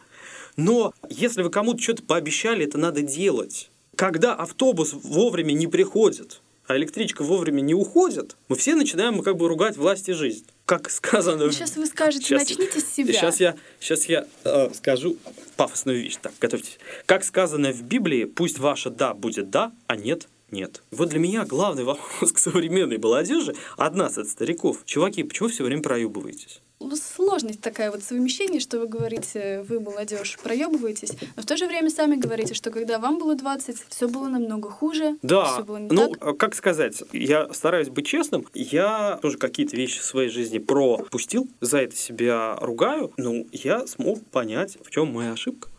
Но 0.56 0.92
если 1.08 1.42
вы 1.42 1.50
кому-то 1.50 1.80
что-то 1.80 2.02
пообещали, 2.02 2.66
это 2.66 2.78
надо 2.78 3.02
делать. 3.02 3.70
Когда 3.96 4.34
автобус 4.34 4.92
вовремя 4.92 5.52
не 5.52 5.66
приходит, 5.66 6.40
а 6.68 6.76
электричка 6.76 7.24
вовремя 7.24 7.62
не 7.62 7.74
уходит, 7.74 8.36
мы 8.48 8.56
все 8.56 8.74
начинаем 8.74 9.22
как 9.22 9.36
бы 9.36 9.48
ругать 9.48 9.76
власть 9.76 10.08
и 10.08 10.12
жизнь. 10.12 10.46
Как 10.66 10.90
сказано... 10.90 11.50
Сейчас 11.50 11.76
вы 11.76 11.86
скажете, 11.86 12.26
сейчас, 12.26 12.42
начните 12.42 12.80
с 12.80 12.92
себя. 12.92 13.14
Сейчас 13.14 13.40
я, 13.40 13.56
сейчас 13.80 14.04
я 14.04 14.26
э, 14.44 14.68
скажу 14.74 15.16
пафосную 15.56 16.02
вещь. 16.02 16.16
Так, 16.20 16.34
готовьтесь. 16.38 16.78
Как 17.06 17.24
сказано 17.24 17.72
в 17.72 17.82
Библии, 17.82 18.24
пусть 18.24 18.58
ваше 18.58 18.90
«да» 18.90 19.14
будет 19.14 19.50
«да», 19.50 19.72
а 19.86 19.96
«нет» 19.96 20.28
нет. 20.50 20.82
Вот 20.90 21.10
для 21.10 21.18
меня 21.18 21.44
главный 21.44 21.84
вопрос 21.84 22.32
к 22.34 22.38
современной 22.38 22.98
молодежи 22.98 23.54
от 23.76 23.94
нас, 23.94 24.16
от 24.16 24.28
стариков. 24.28 24.78
Чуваки, 24.84 25.22
почему 25.22 25.48
все 25.48 25.64
время 25.64 25.82
проебываетесь? 25.82 26.62
Ну, 26.80 26.94
сложность 26.94 27.60
такая 27.60 27.90
вот 27.90 28.04
совмещение, 28.04 28.60
что 28.60 28.78
вы 28.78 28.86
говорите, 28.86 29.64
вы 29.68 29.80
молодежь, 29.80 30.38
проебываетесь, 30.40 31.10
но 31.34 31.42
в 31.42 31.46
то 31.46 31.56
же 31.56 31.66
время 31.66 31.90
сами 31.90 32.14
говорите, 32.14 32.54
что 32.54 32.70
когда 32.70 33.00
вам 33.00 33.18
было 33.18 33.34
20, 33.34 33.76
все 33.88 34.08
было 34.08 34.28
намного 34.28 34.70
хуже. 34.70 35.18
Да. 35.22 35.44
Все 35.54 35.64
было 35.64 35.78
не 35.78 35.88
ну, 35.90 36.14
так. 36.14 36.36
как 36.38 36.54
сказать, 36.54 37.02
я 37.12 37.52
стараюсь 37.52 37.88
быть 37.88 38.06
честным, 38.06 38.46
я 38.54 39.18
тоже 39.20 39.38
какие-то 39.38 39.76
вещи 39.76 39.98
в 39.98 40.04
своей 40.04 40.28
жизни 40.28 40.58
пропустил, 40.58 41.48
за 41.60 41.78
это 41.78 41.96
себя 41.96 42.54
ругаю, 42.60 43.12
но 43.16 43.44
я 43.50 43.84
смог 43.88 44.24
понять, 44.26 44.78
в 44.80 44.90
чем 44.90 45.12
моя 45.12 45.32
ошибка. 45.32 45.70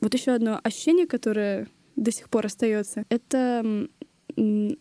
Вот 0.00 0.14
еще 0.14 0.30
одно 0.30 0.60
ощущение, 0.62 1.08
которое 1.08 1.66
до 1.96 2.12
сих 2.12 2.30
пор 2.30 2.46
остается, 2.46 3.04
это 3.08 3.88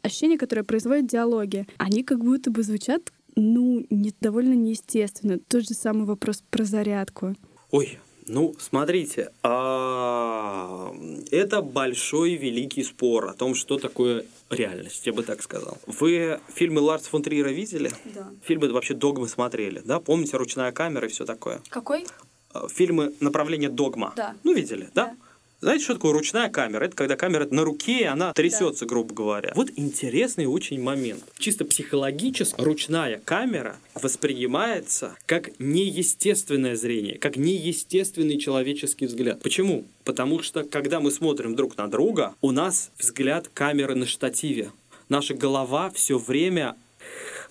ощущения, 0.04 0.38
которые 0.38 0.66
производят 0.66 1.08
диалоги, 1.08 1.68
они 1.78 2.04
как 2.04 2.24
будто 2.24 2.52
бы 2.52 2.64
звучат, 2.64 3.12
ну, 3.36 3.86
не, 3.90 4.14
довольно 4.20 4.54
неестественно. 4.54 5.40
Тот 5.40 5.68
же 5.68 5.74
самый 5.74 6.06
вопрос 6.06 6.44
про 6.50 6.64
зарядку. 6.64 7.36
Ой, 7.72 8.00
ну, 8.28 8.56
смотрите, 8.60 9.32
а, 9.42 10.94
это 11.32 11.62
большой 11.62 12.36
великий 12.36 12.84
спор 12.84 13.30
о 13.30 13.34
том, 13.34 13.56
что 13.56 13.78
такое 13.78 14.26
реальность, 14.50 15.06
я 15.06 15.14
бы 15.14 15.24
так 15.24 15.42
сказал. 15.42 15.78
Вы 15.86 16.40
фильмы 16.54 16.82
Ларс 16.82 17.04
фон 17.04 17.24
Трира 17.24 17.50
видели? 17.50 17.92
Да. 18.14 18.30
Фильмы 18.44 18.70
вообще 18.70 18.94
«Догмы» 18.94 19.30
смотрели, 19.30 19.82
да? 19.84 20.00
Помните 20.00 20.36
«Ручная 20.38 20.72
камера» 20.72 21.08
и 21.08 21.10
все 21.10 21.26
такое? 21.26 21.62
Какой? 21.70 22.06
А, 22.54 22.68
фильмы 22.68 23.14
«Направление 23.22 23.70
догма». 23.70 24.14
Да. 24.16 24.36
Ну, 24.44 24.54
видели, 24.54 24.90
да? 24.94 25.06
да? 25.06 25.18
Знаете, 25.60 25.86
что 25.86 25.96
такое 25.96 26.14
ручная 26.14 26.50
камера? 26.50 26.86
Это 26.86 26.96
когда 26.96 27.16
камера 27.16 27.48
на 27.50 27.64
руке, 27.64 28.02
и 28.02 28.04
она 28.04 28.32
трясется, 28.34 28.86
да. 28.86 28.90
грубо 28.90 29.14
говоря. 29.16 29.52
Вот 29.56 29.72
интересный 29.76 30.46
очень 30.46 30.80
момент. 30.80 31.24
Чисто 31.40 31.66
психологически 31.66 32.62
ручная 32.62 33.20
камера 33.26 33.78
воспринимается 33.96 35.16
как 35.26 35.60
неестественное 35.60 36.76
зрение, 36.76 37.18
как 37.18 37.38
неестественный 37.38 38.38
человеческий 38.38 39.08
взгляд. 39.08 39.42
Почему? 39.42 39.86
Потому 40.04 40.44
что, 40.44 40.64
когда 40.64 41.00
мы 41.00 41.10
смотрим 41.10 41.56
друг 41.56 41.76
на 41.76 41.90
друга, 41.90 42.36
у 42.42 42.52
нас 42.52 42.92
взгляд 43.00 43.50
камеры 43.52 43.96
на 43.96 44.06
штативе. 44.06 44.72
Наша 45.10 45.34
голова 45.34 45.90
все 45.90 46.20
время 46.20 46.76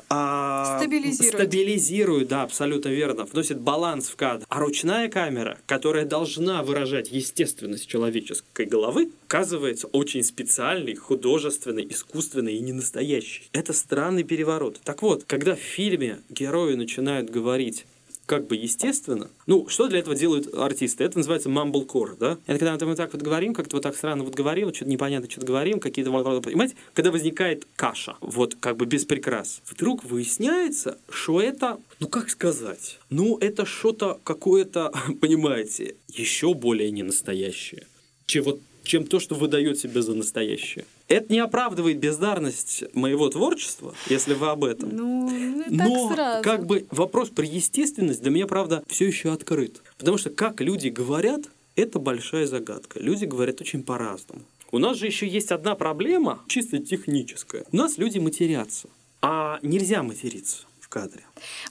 а, 0.08 0.78
стабилизирует. 0.78 1.34
Стабилизирует, 1.34 2.28
да, 2.28 2.42
абсолютно 2.42 2.88
верно. 2.90 3.24
Вносит 3.24 3.60
баланс 3.60 4.08
в 4.08 4.16
кадр. 4.16 4.44
А 4.48 4.60
ручная 4.60 5.08
камера, 5.08 5.58
которая 5.66 6.04
должна 6.04 6.62
выражать 6.62 7.10
естественность 7.10 7.86
человеческой 7.86 8.66
головы, 8.66 9.10
оказывается 9.26 9.88
очень 9.88 10.22
специальный, 10.22 10.94
художественный, 10.94 11.86
искусственный 11.88 12.56
и 12.56 12.60
ненастоящий. 12.60 13.48
Это 13.52 13.72
странный 13.72 14.22
переворот. 14.22 14.80
Так 14.84 15.02
вот, 15.02 15.24
когда 15.24 15.56
в 15.56 15.60
фильме 15.60 16.18
герои 16.28 16.74
начинают 16.74 17.30
говорить 17.30 17.86
как 18.26 18.46
бы 18.46 18.56
естественно. 18.56 19.30
Ну, 19.46 19.68
что 19.68 19.88
для 19.88 20.00
этого 20.00 20.14
делают 20.14 20.52
артисты? 20.54 21.04
Это 21.04 21.18
называется 21.18 21.48
mumblecore, 21.48 22.16
да? 22.18 22.38
Это 22.46 22.58
когда 22.66 22.86
мы 22.86 22.96
так 22.96 23.12
вот 23.12 23.22
говорим, 23.22 23.54
как-то 23.54 23.76
вот 23.76 23.82
так 23.82 23.96
странно 23.96 24.24
вот 24.24 24.34
говорим, 24.34 24.74
что-то 24.74 24.90
непонятно 24.90 25.30
что-то 25.30 25.46
говорим, 25.46 25.80
какие-то... 25.80 26.10
Понимаете? 26.10 26.74
Когда 26.92 27.10
возникает 27.10 27.66
каша, 27.76 28.16
вот 28.20 28.56
как 28.56 28.76
бы 28.76 28.86
без 28.86 29.04
прикрас. 29.04 29.62
Вдруг 29.70 30.04
выясняется, 30.04 30.98
что 31.08 31.40
это, 31.40 31.78
ну 32.00 32.08
как 32.08 32.28
сказать, 32.30 32.98
ну 33.10 33.38
это 33.38 33.64
что-то 33.64 34.20
какое-то, 34.24 34.92
понимаете, 35.20 35.96
еще 36.08 36.52
более 36.54 36.90
ненастоящее. 36.90 37.86
Чем 38.26 38.44
вот 38.44 38.60
чем 38.82 39.04
то, 39.04 39.18
что 39.20 39.34
выдает 39.34 39.78
себя 39.78 40.00
за 40.00 40.14
настоящее. 40.14 40.86
Это 41.08 41.32
не 41.32 41.38
оправдывает 41.38 41.98
бездарность 41.98 42.84
моего 42.92 43.28
творчества, 43.28 43.94
если 44.08 44.34
вы 44.34 44.48
об 44.48 44.64
этом. 44.64 44.88
Ну, 44.90 45.30
не 45.30 45.76
Но 45.76 46.12
сразу. 46.12 46.42
как 46.42 46.66
бы 46.66 46.86
вопрос 46.90 47.28
про 47.30 47.44
естественность 47.44 48.22
для 48.22 48.30
меня, 48.30 48.46
правда, 48.46 48.82
все 48.88 49.06
еще 49.06 49.32
открыт. 49.32 49.82
Потому 49.98 50.18
что 50.18 50.30
как 50.30 50.60
люди 50.60 50.88
говорят, 50.88 51.42
это 51.76 52.00
большая 52.00 52.46
загадка. 52.46 52.98
Люди 52.98 53.24
говорят 53.24 53.60
очень 53.60 53.84
по-разному. 53.84 54.42
У 54.72 54.78
нас 54.78 54.96
же 54.96 55.06
еще 55.06 55.28
есть 55.28 55.52
одна 55.52 55.76
проблема, 55.76 56.42
чисто 56.48 56.78
техническая. 56.78 57.64
У 57.70 57.76
нас 57.76 57.98
люди 57.98 58.18
матерятся, 58.18 58.88
а 59.22 59.60
нельзя 59.62 60.02
материться 60.02 60.64
в 60.80 60.88
кадре. 60.88 61.22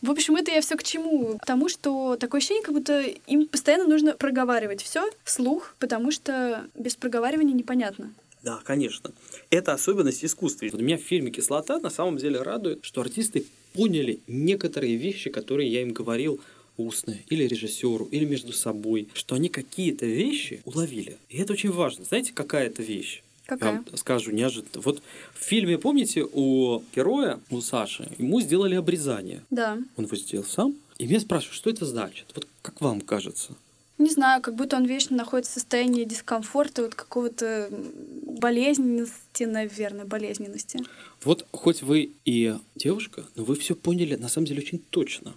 В 0.02 0.12
общем, 0.12 0.38
это 0.38 0.52
я 0.52 0.62
все 0.62 0.78
к 0.78 0.84
чему? 0.84 1.38
К 1.38 1.45
тому, 1.45 1.67
что 1.67 2.15
такое 2.15 2.39
ощущение, 2.39 2.63
как 2.63 2.74
будто 2.74 3.02
им 3.02 3.48
постоянно 3.48 3.88
нужно 3.88 4.13
проговаривать 4.13 4.82
все 4.82 5.10
вслух, 5.24 5.76
потому 5.80 6.12
что 6.12 6.65
без 6.76 6.95
проговаривания 6.95 7.54
непонятно. 7.54 8.13
Да, 8.45 8.60
конечно. 8.63 9.12
Это 9.49 9.73
особенность 9.73 10.23
искусства. 10.23 10.67
Вот 10.71 10.79
меня 10.79 10.97
в 10.97 11.01
фильме 11.01 11.31
«Кислота» 11.31 11.79
на 11.79 11.89
самом 11.89 12.17
деле 12.17 12.43
радует, 12.43 12.79
что 12.84 13.01
артисты 13.01 13.47
поняли 13.73 14.19
некоторые 14.27 14.97
вещи, 14.97 15.31
которые 15.31 15.71
я 15.71 15.81
им 15.81 15.93
говорил 15.93 16.39
устно, 16.77 17.17
или 17.27 17.45
режиссеру, 17.45 18.05
или 18.12 18.23
между 18.23 18.53
собой, 18.53 19.08
что 19.13 19.34
они 19.34 19.49
какие-то 19.49 20.05
вещи 20.05 20.62
уловили. 20.63 21.17
И 21.29 21.39
это 21.39 21.53
очень 21.53 21.71
важно. 21.71 22.05
Знаете, 22.05 22.34
какая 22.34 22.67
это 22.67 22.84
вещь? 22.84 23.23
Какая? 23.47 23.71
Я 23.71 23.75
вам 23.77 23.97
скажу 23.97 24.31
неожиданно. 24.31 24.84
Вот 24.84 25.01
в 25.34 25.43
фильме, 25.43 25.79
помните, 25.79 26.23
у 26.31 26.84
героя, 26.95 27.39
у 27.49 27.62
Саши, 27.62 28.12
ему 28.19 28.41
сделали 28.41 28.75
обрезание. 28.75 29.41
Да. 29.49 29.79
Он 29.97 30.05
его 30.05 30.15
сделал 30.15 30.45
сам. 30.45 30.75
И 30.99 31.08
меня 31.08 31.19
спрашивают, 31.19 31.55
что 31.55 31.71
это 31.71 31.86
значит? 31.88 32.27
Вот 32.36 32.47
как 32.62 32.79
вам 32.81 33.01
кажется? 33.01 33.53
Не 33.97 34.10
знаю, 34.10 34.41
как 34.41 34.55
будто 34.55 34.75
он 34.75 34.86
вечно 34.86 35.15
находится 35.15 35.51
в 35.51 35.55
состоянии 35.55 36.03
дискомфорта, 36.03 36.84
вот 36.84 36.95
какого-то 36.95 37.69
болезненности, 37.71 39.43
наверное, 39.43 40.05
болезненности. 40.05 40.79
Вот 41.23 41.47
хоть 41.51 41.81
вы 41.81 42.12
и 42.25 42.55
девушка, 42.75 43.23
но 43.36 43.43
вы 43.45 43.55
все 43.55 43.73
поняли 43.73 44.15
на 44.15 44.27
самом 44.27 44.47
деле 44.47 44.62
очень 44.62 44.79
точно. 44.79 45.36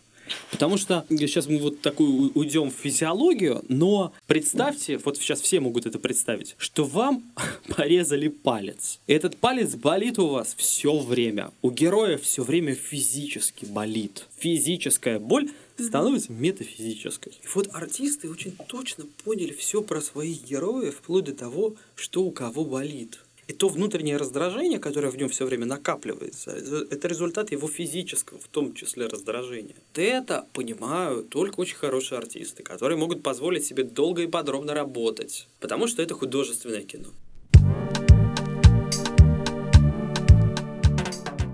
Потому 0.50 0.76
что 0.76 1.04
сейчас 1.08 1.46
мы 1.46 1.58
вот 1.58 1.80
такую 1.80 2.32
уйдем 2.34 2.70
в 2.70 2.74
физиологию, 2.74 3.64
но 3.68 4.12
представьте, 4.26 4.98
вот 4.98 5.16
сейчас 5.18 5.40
все 5.40 5.60
могут 5.60 5.86
это 5.86 5.98
представить, 5.98 6.54
что 6.58 6.84
вам 6.84 7.24
порезали 7.76 8.28
палец. 8.28 9.00
Этот 9.06 9.36
палец 9.36 9.74
болит 9.74 10.18
у 10.18 10.28
вас 10.28 10.54
все 10.56 10.98
время. 10.98 11.50
У 11.62 11.70
героя 11.70 12.18
все 12.18 12.42
время 12.42 12.74
физически 12.74 13.64
болит. 13.66 14.26
Физическая 14.38 15.18
боль 15.18 15.50
становится 15.78 16.32
метафизической. 16.32 17.32
И 17.42 17.46
вот 17.54 17.68
артисты 17.72 18.28
очень 18.28 18.56
точно 18.66 19.04
поняли 19.24 19.52
все 19.52 19.82
про 19.82 20.00
своих 20.00 20.44
героев, 20.44 20.96
вплоть 20.96 21.24
до 21.24 21.34
того, 21.34 21.76
что 21.94 22.22
у 22.22 22.30
кого 22.30 22.64
болит. 22.64 23.20
И 23.48 23.54
то 23.54 23.68
внутреннее 23.68 24.18
раздражение, 24.18 24.78
которое 24.78 25.08
в 25.08 25.16
нем 25.16 25.30
все 25.30 25.46
время 25.46 25.64
накапливается, 25.64 26.50
это 26.50 27.08
результат 27.08 27.50
его 27.50 27.66
физического, 27.66 28.38
в 28.38 28.46
том 28.46 28.74
числе 28.74 29.06
раздражения. 29.06 29.74
Это 29.94 30.46
понимают 30.52 31.30
только 31.30 31.60
очень 31.60 31.76
хорошие 31.76 32.18
артисты, 32.18 32.62
которые 32.62 32.98
могут 32.98 33.22
позволить 33.22 33.64
себе 33.64 33.84
долго 33.84 34.20
и 34.22 34.26
подробно 34.26 34.74
работать, 34.74 35.48
потому 35.60 35.86
что 35.86 36.02
это 36.02 36.12
художественное 36.12 36.82
кино. 36.82 37.08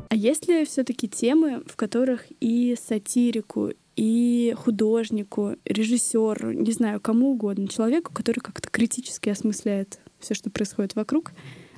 А 0.09 0.17
есть 0.17 0.49
ли 0.49 0.65
все-таки 0.65 1.09
темы, 1.09 1.63
в 1.65 1.77
которых 1.77 2.25
и 2.41 2.77
сатирику, 2.77 3.71
и 3.95 4.53
художнику, 4.57 5.55
режиссеру, 5.65 6.51
не 6.51 6.73
знаю, 6.73 7.01
кому 7.01 7.31
угодно, 7.31 7.69
человеку, 7.69 8.13
который 8.13 8.41
как-то 8.41 8.69
критически 8.69 9.29
осмысляет 9.29 10.01
все, 10.19 10.35
что 10.35 10.51
происходит 10.51 10.97
вокруг, 10.97 11.31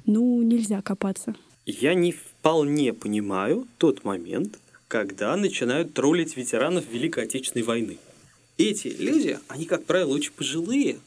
ну, 0.07 0.42
нельзя 0.42 0.83
копаться. 0.83 1.35
Я 1.66 1.95
не 1.95 2.12
вполне 2.12 2.92
понимаю 2.92 3.66
тот 3.79 4.05
момент, 4.05 4.59
когда 4.88 5.37
начинают 5.37 5.95
троллить 5.95 6.37
ветеранов 6.37 6.85
Великой 6.90 7.25
Отечественной 7.25 7.64
войны. 7.64 7.99
Эти 8.57 8.88
люди, 8.88 9.38
они, 9.49 9.66
как 9.66 9.85
правило, 9.85 10.14
очень 10.14 10.33
пожилые, 10.33 10.99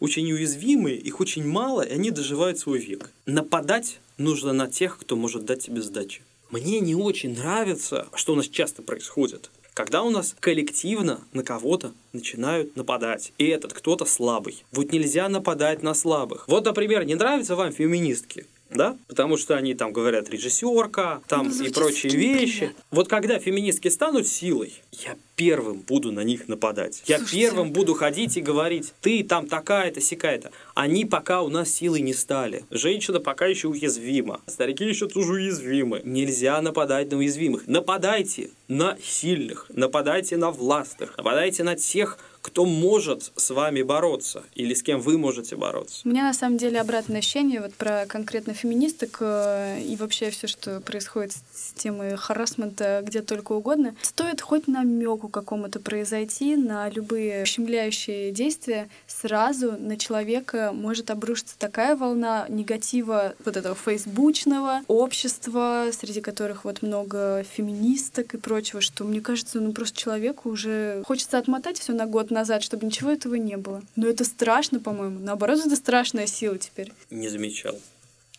очень 0.00 0.30
уязвимые, 0.32 0.96
их 0.96 1.20
очень 1.20 1.46
мало, 1.46 1.82
и 1.82 1.92
они 1.92 2.10
доживают 2.10 2.58
свой 2.58 2.78
век. 2.78 3.10
Нападать 3.26 4.00
нужно 4.18 4.52
на 4.52 4.68
тех, 4.68 4.98
кто 4.98 5.16
может 5.16 5.44
дать 5.44 5.64
тебе 5.64 5.82
сдачи. 5.82 6.22
Мне 6.50 6.80
не 6.80 6.94
очень 6.94 7.36
нравится, 7.36 8.08
что 8.14 8.32
у 8.32 8.36
нас 8.36 8.48
часто 8.48 8.82
происходит 8.82 9.50
когда 9.76 10.02
у 10.02 10.08
нас 10.08 10.34
коллективно 10.40 11.20
на 11.34 11.42
кого-то 11.42 11.92
начинают 12.14 12.76
нападать. 12.76 13.34
И 13.36 13.46
этот 13.46 13.74
кто-то 13.74 14.06
слабый. 14.06 14.64
Вот 14.72 14.90
нельзя 14.90 15.28
нападать 15.28 15.82
на 15.82 15.92
слабых. 15.92 16.48
Вот, 16.48 16.64
например, 16.64 17.04
не 17.04 17.14
нравятся 17.14 17.56
вам 17.56 17.72
феминистки? 17.72 18.46
Да, 18.70 18.96
потому 19.08 19.36
что 19.36 19.56
они 19.56 19.74
там 19.74 19.92
говорят 19.92 20.28
режиссерка, 20.28 21.22
там 21.28 21.48
ну, 21.48 21.64
и 21.64 21.70
прочие 21.70 22.12
вещи. 22.12 22.58
Приятно. 22.58 22.82
Вот 22.90 23.08
когда 23.08 23.38
феминистки 23.38 23.88
станут 23.88 24.26
силой, 24.26 24.74
я 24.92 25.16
первым 25.36 25.80
буду 25.80 26.12
на 26.12 26.20
них 26.20 26.48
нападать. 26.48 27.02
Я 27.06 27.18
Слушайте, 27.18 27.46
первым 27.46 27.72
буду 27.72 27.94
ходить 27.94 28.36
и 28.36 28.40
говорить, 28.40 28.92
ты 29.00 29.22
там 29.22 29.46
такая-то, 29.46 30.00
сякая-то. 30.00 30.50
Они 30.74 31.04
пока 31.04 31.42
у 31.42 31.48
нас 31.48 31.70
силой 31.70 32.00
не 32.00 32.14
стали. 32.14 32.64
Женщина 32.70 33.20
пока 33.20 33.46
еще 33.46 33.68
уязвима. 33.68 34.40
Старики 34.46 34.84
еще 34.84 35.08
тоже 35.08 35.34
уязвимы. 35.34 36.00
Нельзя 36.04 36.60
нападать 36.60 37.10
на 37.10 37.18
уязвимых. 37.18 37.66
Нападайте 37.66 38.50
на 38.68 38.96
сильных, 39.02 39.66
нападайте 39.68 40.36
на 40.36 40.50
властных, 40.50 41.16
нападайте 41.16 41.62
на 41.62 41.76
тех, 41.76 42.18
кто 42.46 42.64
может 42.64 43.32
с 43.34 43.50
вами 43.50 43.82
бороться 43.82 44.44
или 44.54 44.72
с 44.72 44.84
кем 44.84 45.00
вы 45.00 45.18
можете 45.18 45.56
бороться. 45.56 46.02
У 46.04 46.08
меня 46.08 46.22
на 46.22 46.32
самом 46.32 46.58
деле 46.58 46.80
обратное 46.80 47.18
ощущение 47.18 47.60
вот 47.60 47.74
про 47.74 48.06
конкретно 48.06 48.54
феминисток 48.54 49.18
э, 49.18 49.80
и 49.80 49.96
вообще 49.96 50.30
все, 50.30 50.46
что 50.46 50.80
происходит 50.80 51.32
с 51.32 51.72
темой 51.72 52.14
харасмента 52.16 53.02
где 53.04 53.20
только 53.22 53.50
угодно. 53.50 53.96
Стоит 54.00 54.40
хоть 54.40 54.68
намеку 54.68 55.28
какому-то 55.28 55.80
произойти 55.80 56.54
на 56.54 56.88
любые 56.88 57.42
ущемляющие 57.42 58.30
действия, 58.30 58.88
сразу 59.08 59.72
на 59.72 59.96
человека 59.96 60.70
может 60.72 61.10
обрушиться 61.10 61.58
такая 61.58 61.96
волна 61.96 62.46
негатива 62.48 63.34
вот 63.44 63.56
этого 63.56 63.74
фейсбучного 63.74 64.82
общества, 64.86 65.86
среди 65.90 66.20
которых 66.20 66.64
вот 66.64 66.82
много 66.82 67.44
феминисток 67.56 68.34
и 68.34 68.38
прочего, 68.38 68.80
что 68.80 69.02
мне 69.02 69.20
кажется, 69.20 69.60
ну 69.60 69.72
просто 69.72 69.98
человеку 69.98 70.48
уже 70.48 71.02
хочется 71.04 71.38
отмотать 71.38 71.80
все 71.80 71.92
на 71.92 72.06
год 72.06 72.30
назад, 72.36 72.62
чтобы 72.62 72.86
ничего 72.86 73.10
этого 73.10 73.34
не 73.34 73.56
было. 73.56 73.82
Но 73.96 74.06
это 74.06 74.24
страшно, 74.24 74.78
по-моему. 74.78 75.18
Наоборот, 75.18 75.58
это 75.64 75.74
страшная 75.74 76.26
сила 76.26 76.58
теперь. 76.58 76.92
Не 77.10 77.28
замечал. 77.28 77.76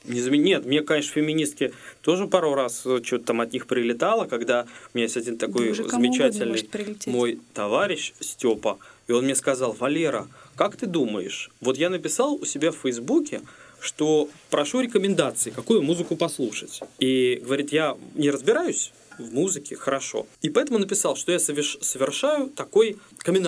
Не 0.05 0.21
зам... 0.21 0.33
Нет, 0.33 0.65
мне, 0.65 0.81
конечно, 0.81 1.11
феминистки 1.11 1.73
тоже 2.01 2.27
пару 2.27 2.53
раз 2.53 2.85
э, 2.85 3.01
что-то 3.03 3.25
там 3.25 3.41
от 3.41 3.51
них 3.51 3.67
прилетало, 3.67 4.25
когда 4.25 4.65
у 4.93 4.97
меня 4.97 5.05
есть 5.05 5.17
один 5.17 5.37
такой 5.37 5.75
да 5.75 5.89
замечательный 5.89 6.69
мой 7.07 7.39
товарищ 7.53 8.13
Степа, 8.19 8.77
и 9.07 9.11
он 9.11 9.25
мне 9.25 9.35
сказал, 9.35 9.73
Валера, 9.73 10.27
как 10.55 10.77
ты 10.77 10.85
думаешь, 10.85 11.49
вот 11.59 11.77
я 11.77 11.89
написал 11.89 12.35
у 12.35 12.45
себя 12.45 12.71
в 12.71 12.77
Фейсбуке, 12.77 13.41
что 13.79 14.29
прошу 14.49 14.81
рекомендации, 14.81 15.49
какую 15.49 15.81
музыку 15.81 16.15
послушать. 16.15 16.81
И 16.99 17.41
говорит, 17.43 17.73
я 17.73 17.97
не 18.15 18.29
разбираюсь 18.31 18.93
в 19.19 19.33
музыке 19.33 19.75
хорошо. 19.75 20.25
И 20.41 20.49
поэтому 20.49 20.79
написал, 20.79 21.15
что 21.15 21.31
я 21.31 21.39
соверш... 21.39 21.77
совершаю 21.81 22.49
такой 22.49 22.97
камин 23.19 23.47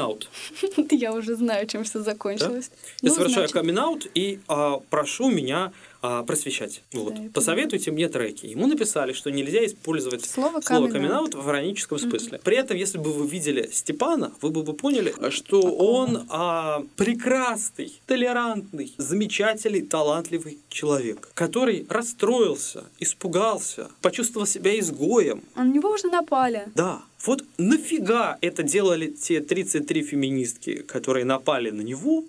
Я 0.92 1.14
уже 1.14 1.36
знаю, 1.36 1.68
чем 1.68 1.84
все 1.84 2.02
закончилось. 2.02 2.72
Я 3.02 3.10
ну, 3.10 3.16
совершаю 3.16 3.50
камин 3.50 3.80
и 4.16 4.40
а, 4.48 4.80
прошу 4.90 5.30
меня 5.30 5.72
а, 6.02 6.24
просвещать. 6.24 6.82
Вот. 6.94 7.14
Да, 7.16 7.22
Посоветуйте 7.34 7.92
мне 7.92 8.08
треки. 8.08 8.46
Ему 8.46 8.68
написали, 8.68 9.14
что 9.14 9.32
нельзя 9.32 9.66
использовать 9.66 10.26
слово, 10.26 10.62
слово 10.62 10.88
камин 10.90 11.30
в 11.32 11.50
ироническом 11.50 11.98
mm-hmm. 11.98 12.10
смысле. 12.10 12.42
При 12.44 12.58
этом, 12.58 12.78
если 12.78 12.98
бы 12.98 13.12
вы 13.12 13.28
видели 13.28 13.70
Степана, 13.72 14.32
вы 14.42 14.52
бы 14.52 14.74
поняли, 14.74 15.14
что 15.30 15.62
Такого. 15.62 15.82
он 15.82 16.26
а, 16.30 16.84
прекрасный, 16.96 18.00
толерантный, 18.06 18.94
замечательный, 18.98 19.82
талантливый 19.82 20.60
человек, 20.70 21.30
который 21.34 21.86
расстроился, 21.90 22.86
испугался, 23.00 23.90
почувствовал 24.02 24.48
себя 24.48 24.80
изгоем. 24.80 25.44
А 25.56 25.64
на 25.64 25.72
него 25.72 25.90
уже 25.92 26.08
напали. 26.08 26.68
Да. 26.76 27.02
Вот 27.26 27.44
нафига 27.58 28.38
это 28.40 28.64
делали 28.64 29.08
те 29.08 29.42
33 29.42 30.04
феминистки, 30.04 30.76
которые 30.76 31.26
напали 31.26 31.70
на 31.70 31.82
него, 31.82 32.24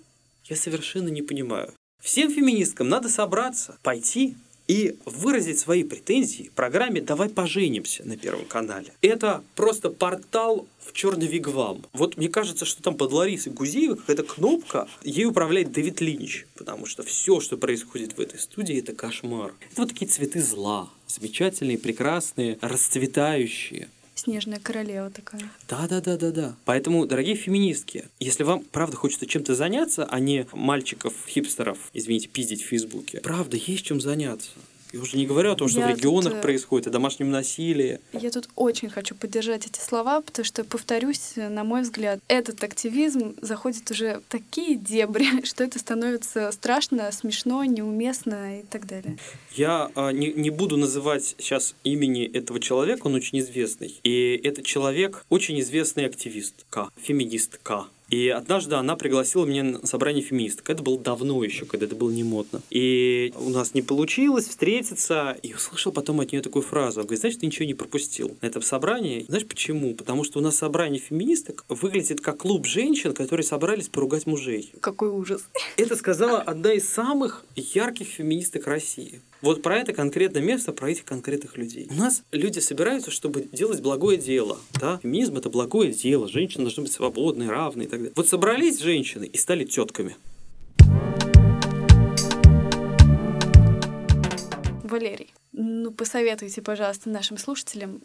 я 0.45 0.57
совершенно 0.57 1.07
не 1.07 1.21
понимаю. 1.21 1.71
Всем 2.01 2.31
феминисткам 2.31 2.89
надо 2.89 3.09
собраться, 3.09 3.77
пойти 3.83 4.35
и 4.67 4.97
выразить 5.05 5.59
свои 5.59 5.83
претензии 5.83 6.49
программе 6.55 6.99
«Давай 6.99 7.29
поженимся» 7.29 8.07
на 8.07 8.17
Первом 8.17 8.45
канале. 8.45 8.91
Это 9.01 9.43
просто 9.55 9.89
портал 9.89 10.67
в 10.79 10.93
черный 10.93 11.27
вигвам. 11.27 11.85
Вот 11.93 12.17
мне 12.17 12.27
кажется, 12.27 12.65
что 12.65 12.81
там 12.81 12.95
под 12.95 13.11
Ларисой 13.11 13.53
Гузеевой 13.53 13.97
какая-то 13.97 14.23
кнопка, 14.23 14.87
ей 15.03 15.25
управляет 15.25 15.71
Дэвид 15.71 16.01
Линч, 16.01 16.45
потому 16.55 16.85
что 16.87 17.03
все, 17.03 17.39
что 17.39 17.57
происходит 17.57 18.17
в 18.17 18.19
этой 18.19 18.39
студии, 18.39 18.79
это 18.79 18.93
кошмар. 18.93 19.53
Это 19.71 19.81
вот 19.81 19.89
такие 19.89 20.09
цветы 20.09 20.41
зла, 20.41 20.89
замечательные, 21.07 21.77
прекрасные, 21.77 22.57
расцветающие. 22.61 23.89
Снежная 24.23 24.59
королева 24.59 25.09
такая. 25.09 25.41
Да, 25.67 25.87
да, 25.87 25.99
да, 25.99 26.15
да, 26.15 26.29
да. 26.29 26.55
Поэтому, 26.65 27.07
дорогие 27.07 27.33
феминистки, 27.33 28.05
если 28.19 28.43
вам 28.43 28.63
правда 28.71 28.95
хочется 28.95 29.25
чем-то 29.25 29.55
заняться, 29.55 30.05
а 30.05 30.19
не 30.19 30.45
мальчиков-хипстеров, 30.51 31.79
извините, 31.93 32.27
пиздить 32.27 32.61
в 32.61 32.67
Фейсбуке, 32.67 33.19
правда, 33.21 33.57
есть 33.57 33.83
чем 33.83 33.99
заняться. 33.99 34.51
Я 34.91 34.99
уже 34.99 35.17
не 35.17 35.25
говорю 35.25 35.51
о 35.51 35.55
том, 35.55 35.67
что 35.67 35.79
я 35.79 35.87
в 35.87 35.89
регионах 35.89 36.33
тут, 36.33 36.39
э, 36.39 36.41
происходит, 36.41 36.87
о 36.87 36.89
домашнем 36.89 37.31
насилии. 37.31 37.99
Я 38.13 38.29
тут 38.29 38.49
очень 38.55 38.89
хочу 38.89 39.15
поддержать 39.15 39.65
эти 39.65 39.79
слова, 39.79 40.21
потому 40.21 40.45
что, 40.45 40.63
повторюсь, 40.63 41.33
на 41.35 41.63
мой 41.63 41.81
взгляд, 41.81 42.19
этот 42.27 42.63
активизм 42.63 43.35
заходит 43.41 43.89
уже 43.89 44.19
в 44.19 44.31
такие 44.31 44.75
дебри, 44.75 45.27
что 45.45 45.63
это 45.63 45.79
становится 45.79 46.51
страшно, 46.51 47.11
смешно, 47.11 47.63
неуместно 47.63 48.59
и 48.59 48.63
так 48.63 48.85
далее. 48.85 49.17
Я 49.55 49.89
а, 49.95 50.11
не, 50.11 50.33
не 50.33 50.49
буду 50.49 50.77
называть 50.77 51.35
сейчас 51.37 51.75
имени 51.83 52.25
этого 52.25 52.59
человека, 52.59 53.07
он 53.07 53.15
очень 53.15 53.39
известный. 53.39 53.99
И 54.03 54.39
этот 54.43 54.65
человек 54.65 55.25
очень 55.29 55.59
известный 55.59 56.05
активистка, 56.05 56.89
феминистка. 57.01 57.85
И 58.11 58.27
однажды 58.27 58.75
она 58.75 58.97
пригласила 58.97 59.45
меня 59.45 59.63
на 59.63 59.87
собрание 59.87 60.21
феминисток. 60.21 60.69
Это 60.69 60.83
было 60.83 60.99
давно 60.99 61.43
еще, 61.43 61.65
когда 61.65 61.85
это 61.85 61.95
было 61.95 62.11
не 62.11 62.23
модно. 62.23 62.61
И 62.69 63.33
у 63.39 63.49
нас 63.49 63.73
не 63.73 63.81
получилось 63.81 64.47
встретиться. 64.47 65.37
И 65.41 65.53
услышал 65.53 65.93
потом 65.93 66.19
от 66.19 66.33
нее 66.33 66.41
такую 66.41 66.61
фразу. 66.61 66.99
Она 66.99 67.05
говорит, 67.05 67.21
знаешь, 67.21 67.37
ты 67.37 67.45
ничего 67.45 67.65
не 67.65 67.73
пропустил 67.73 68.37
на 68.41 68.47
этом 68.47 68.61
собрании. 68.61 69.25
Знаешь 69.29 69.47
почему? 69.47 69.95
Потому 69.95 70.25
что 70.25 70.39
у 70.39 70.41
нас 70.41 70.57
собрание 70.57 70.99
феминисток 70.99 71.63
выглядит 71.69 72.19
как 72.19 72.39
клуб 72.39 72.67
женщин, 72.67 73.13
которые 73.13 73.45
собрались 73.45 73.87
поругать 73.87 74.27
мужей. 74.27 74.73
Какой 74.81 75.09
ужас. 75.09 75.47
Это 75.77 75.95
сказала 75.95 76.41
одна 76.41 76.73
из 76.73 76.87
самых 76.89 77.45
ярких 77.55 78.07
феминисток 78.07 78.67
России. 78.67 79.21
Вот 79.41 79.63
про 79.63 79.79
это 79.79 79.91
конкретное 79.91 80.43
место, 80.43 80.71
про 80.71 80.91
этих 80.91 81.03
конкретных 81.03 81.57
людей. 81.57 81.87
У 81.89 81.95
нас 81.95 82.21
люди 82.31 82.59
собираются, 82.59 83.09
чтобы 83.09 83.41
делать 83.51 83.81
благое 83.81 84.15
дело. 84.15 84.59
Да? 84.79 84.99
Феминизм 85.01 85.37
это 85.37 85.49
благое 85.49 85.91
дело. 85.91 86.27
Женщины 86.27 86.65
должны 86.65 86.83
быть 86.83 86.91
свободны, 86.91 87.49
равны 87.49 87.83
и 87.83 87.87
так 87.87 87.99
далее. 87.99 88.13
Вот 88.15 88.27
собрались 88.27 88.79
женщины 88.79 89.25
и 89.25 89.37
стали 89.37 89.65
тетками. 89.65 90.15
Валерий, 94.83 95.33
ну 95.53 95.89
посоветуйте, 95.91 96.61
пожалуйста, 96.61 97.09
нашим 97.09 97.39
слушателям 97.39 97.99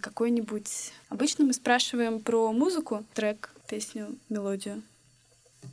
какой-нибудь... 0.00 0.92
Обычно 1.10 1.44
мы 1.44 1.52
спрашиваем 1.52 2.18
про 2.18 2.52
музыку, 2.52 3.04
трек, 3.14 3.52
песню, 3.68 4.16
мелодию. 4.28 4.82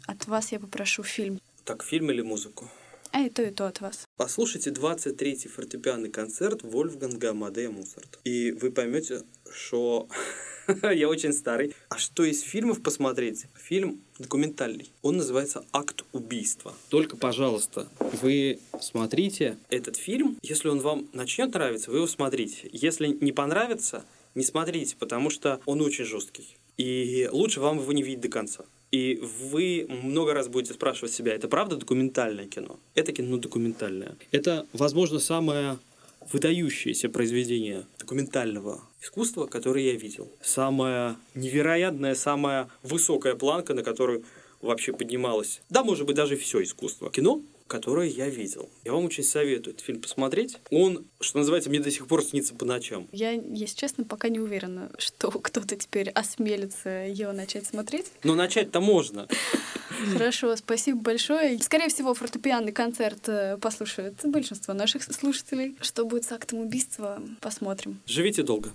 От 0.06 0.28
вас 0.28 0.52
я 0.52 0.60
попрошу 0.60 1.02
фильм. 1.02 1.40
Так, 1.64 1.82
фильм 1.82 2.12
или 2.12 2.22
музыку? 2.22 2.70
А 3.14 3.22
и 3.22 3.30
то, 3.30 3.44
и 3.44 3.52
то 3.52 3.68
от 3.68 3.80
вас. 3.80 4.06
Послушайте 4.18 4.72
23-й 4.72 5.48
фортепианный 5.48 6.10
концерт 6.10 6.64
Вольфганга 6.64 7.30
Амадея 7.30 7.70
Музарта. 7.70 8.18
И 8.24 8.52
вы 8.52 8.72
поймете, 8.72 9.22
что 9.52 10.08
Я 10.94 11.10
очень 11.10 11.34
старый. 11.34 11.76
А 11.90 11.98
что 11.98 12.24
из 12.24 12.42
фильмов 12.42 12.82
посмотреть? 12.82 13.46
Фильм 13.56 14.02
документальный. 14.18 14.92
Он 15.02 15.18
называется 15.18 15.66
«Акт 15.72 16.06
убийства». 16.12 16.74
Только, 16.90 17.18
пожалуйста, 17.18 17.88
вы 18.22 18.60
смотрите. 18.80 19.58
Этот 19.70 19.98
фильм, 19.98 20.38
если 20.42 20.70
он 20.70 20.80
вам 20.80 21.08
начнет 21.14 21.54
нравиться, 21.54 21.92
вы 21.92 21.98
его 21.98 22.08
смотрите. 22.08 22.70
Если 22.72 23.08
не 23.08 23.32
понравится, 23.32 24.06
не 24.36 24.44
смотрите, 24.44 24.96
потому 24.98 25.30
что 25.30 25.60
он 25.66 25.82
очень 25.82 26.06
жесткий. 26.06 26.58
И 26.78 27.30
лучше 27.32 27.60
вам 27.60 27.80
его 27.80 27.92
не 27.94 28.02
видеть 28.02 28.22
до 28.22 28.30
конца. 28.30 28.66
И 28.94 29.20
вы 29.50 29.88
много 29.90 30.36
раз 30.36 30.48
будете 30.48 30.76
спрашивать 30.76 31.12
себя, 31.12 31.34
это 31.34 31.48
правда 31.48 31.78
документальное 31.78 32.46
кино? 32.46 32.80
Это 32.94 33.12
кино 33.12 33.38
документальное. 33.38 34.16
Это, 34.30 34.68
возможно, 34.72 35.18
самое 35.18 35.80
выдающееся 36.32 37.10
произведение 37.10 37.88
документального 37.98 38.82
искусства, 39.02 39.48
которое 39.48 39.84
я 39.86 39.96
видел. 39.96 40.32
Самая 40.44 41.16
невероятная, 41.34 42.14
самая 42.14 42.70
высокая 42.84 43.34
планка, 43.34 43.74
на 43.74 43.82
которую 43.82 44.26
вообще 44.62 44.94
поднималось. 44.94 45.64
Да, 45.72 45.84
может 45.84 46.06
быть, 46.06 46.16
даже 46.16 46.38
все 46.38 46.62
искусство. 46.62 47.10
Кино 47.10 47.42
которое 47.68 48.08
я 48.08 48.30
видел. 48.30 48.70
Я 48.84 48.94
вам 48.94 49.06
очень 49.06 49.24
советую 49.24 49.74
этот 49.74 49.86
фильм 49.86 50.02
посмотреть. 50.02 50.58
Он, 50.70 51.06
что 51.20 51.40
называется, 51.40 51.70
мне 51.70 51.80
до 51.80 51.92
сих 51.92 52.08
пор 52.08 52.24
снится 52.24 52.54
по 52.56 52.66
ночам. 52.66 53.08
Я, 53.12 53.32
если 53.32 53.76
честно, 53.76 54.04
пока 54.04 54.30
не 54.30 54.40
уверена, 54.40 54.92
что 54.98 55.32
кто-то 55.44 55.76
теперь 55.76 56.10
осмелится 56.10 56.90
ее 56.90 57.32
начать 57.32 57.66
смотреть. 57.66 58.08
Но 58.24 58.36
начать-то 58.36 58.80
можно. 58.80 59.28
Хорошо, 60.12 60.56
спасибо 60.56 61.00
большое. 61.00 61.60
Скорее 61.60 61.90
всего, 61.90 62.14
фортепианный 62.14 62.72
концерт 62.72 63.28
э, 63.28 63.58
послушает 63.58 64.16
большинство 64.24 64.74
наших 64.74 65.04
слушателей. 65.04 65.78
Что 65.82 66.06
будет 66.06 66.26
с 66.26 66.32
актом 66.32 66.60
убийства, 66.60 67.22
посмотрим. 67.40 68.02
Живите 68.06 68.44
долго. 68.44 68.72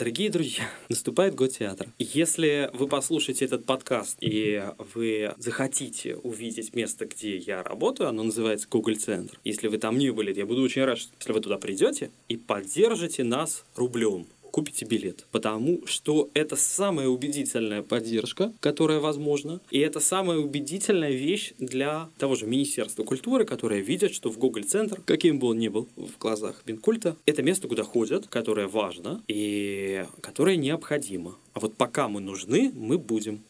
Дорогие 0.00 0.30
друзья, 0.30 0.64
наступает 0.88 1.34
год 1.34 1.50
театра. 1.50 1.86
Если 1.98 2.70
вы 2.72 2.88
послушаете 2.88 3.44
этот 3.44 3.66
подкаст 3.66 4.16
и 4.22 4.64
вы 4.94 5.34
захотите 5.36 6.16
увидеть 6.16 6.74
место, 6.74 7.04
где 7.04 7.36
я 7.36 7.62
работаю, 7.62 8.08
оно 8.08 8.22
называется 8.22 8.66
Google 8.70 8.94
Центр. 8.94 9.38
Если 9.44 9.68
вы 9.68 9.76
там 9.76 9.98
не 9.98 10.08
были, 10.08 10.32
я 10.32 10.46
буду 10.46 10.62
очень 10.62 10.84
рад, 10.84 10.98
если 11.18 11.32
вы 11.34 11.40
туда 11.40 11.58
придете 11.58 12.10
и 12.28 12.38
поддержите 12.38 13.24
нас 13.24 13.66
рублем 13.76 14.26
купите 14.50 14.84
билет. 14.84 15.26
Потому 15.30 15.86
что 15.86 16.28
это 16.34 16.56
самая 16.56 17.08
убедительная 17.08 17.82
поддержка, 17.82 18.52
которая 18.60 19.00
возможна. 19.00 19.60
И 19.70 19.78
это 19.78 20.00
самая 20.00 20.38
убедительная 20.38 21.12
вещь 21.12 21.52
для 21.58 22.08
того 22.18 22.34
же 22.34 22.46
Министерства 22.46 23.04
культуры, 23.04 23.44
которое 23.44 23.80
видят, 23.80 24.12
что 24.12 24.30
в 24.30 24.38
Google 24.38 24.64
Центр, 24.64 25.00
каким 25.04 25.38
бы 25.38 25.48
он 25.48 25.58
ни 25.58 25.68
был 25.68 25.88
в 25.96 26.18
глазах 26.18 26.62
Минкульта, 26.66 27.16
это 27.26 27.42
место, 27.42 27.68
куда 27.68 27.82
ходят, 27.82 28.26
которое 28.26 28.66
важно 28.66 29.22
и 29.28 30.04
которое 30.20 30.56
необходимо. 30.56 31.36
А 31.52 31.60
вот 31.60 31.74
пока 31.74 32.08
мы 32.08 32.20
нужны, 32.20 32.70
мы 32.74 32.98
будем. 32.98 33.42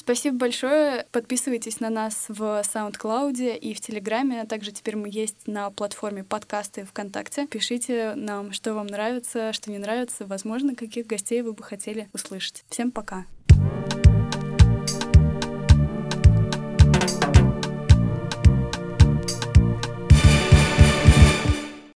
Спасибо 0.00 0.38
большое. 0.38 1.06
Подписывайтесь 1.12 1.78
на 1.78 1.90
нас 1.90 2.24
в 2.28 2.62
SoundCloud 2.62 3.58
и 3.58 3.74
в 3.74 3.80
Телеграме. 3.82 4.40
А 4.40 4.46
также 4.46 4.72
теперь 4.72 4.96
мы 4.96 5.10
есть 5.10 5.46
на 5.46 5.70
платформе 5.70 6.24
подкасты 6.24 6.86
ВКонтакте. 6.86 7.46
Пишите 7.46 8.14
нам, 8.14 8.52
что 8.52 8.72
вам 8.72 8.86
нравится, 8.86 9.52
что 9.52 9.70
не 9.70 9.76
нравится. 9.76 10.26
Возможно, 10.26 10.74
каких 10.74 11.06
гостей 11.06 11.42
вы 11.42 11.52
бы 11.52 11.62
хотели 11.62 12.08
услышать. 12.14 12.64
Всем 12.70 12.92
пока. 12.92 13.26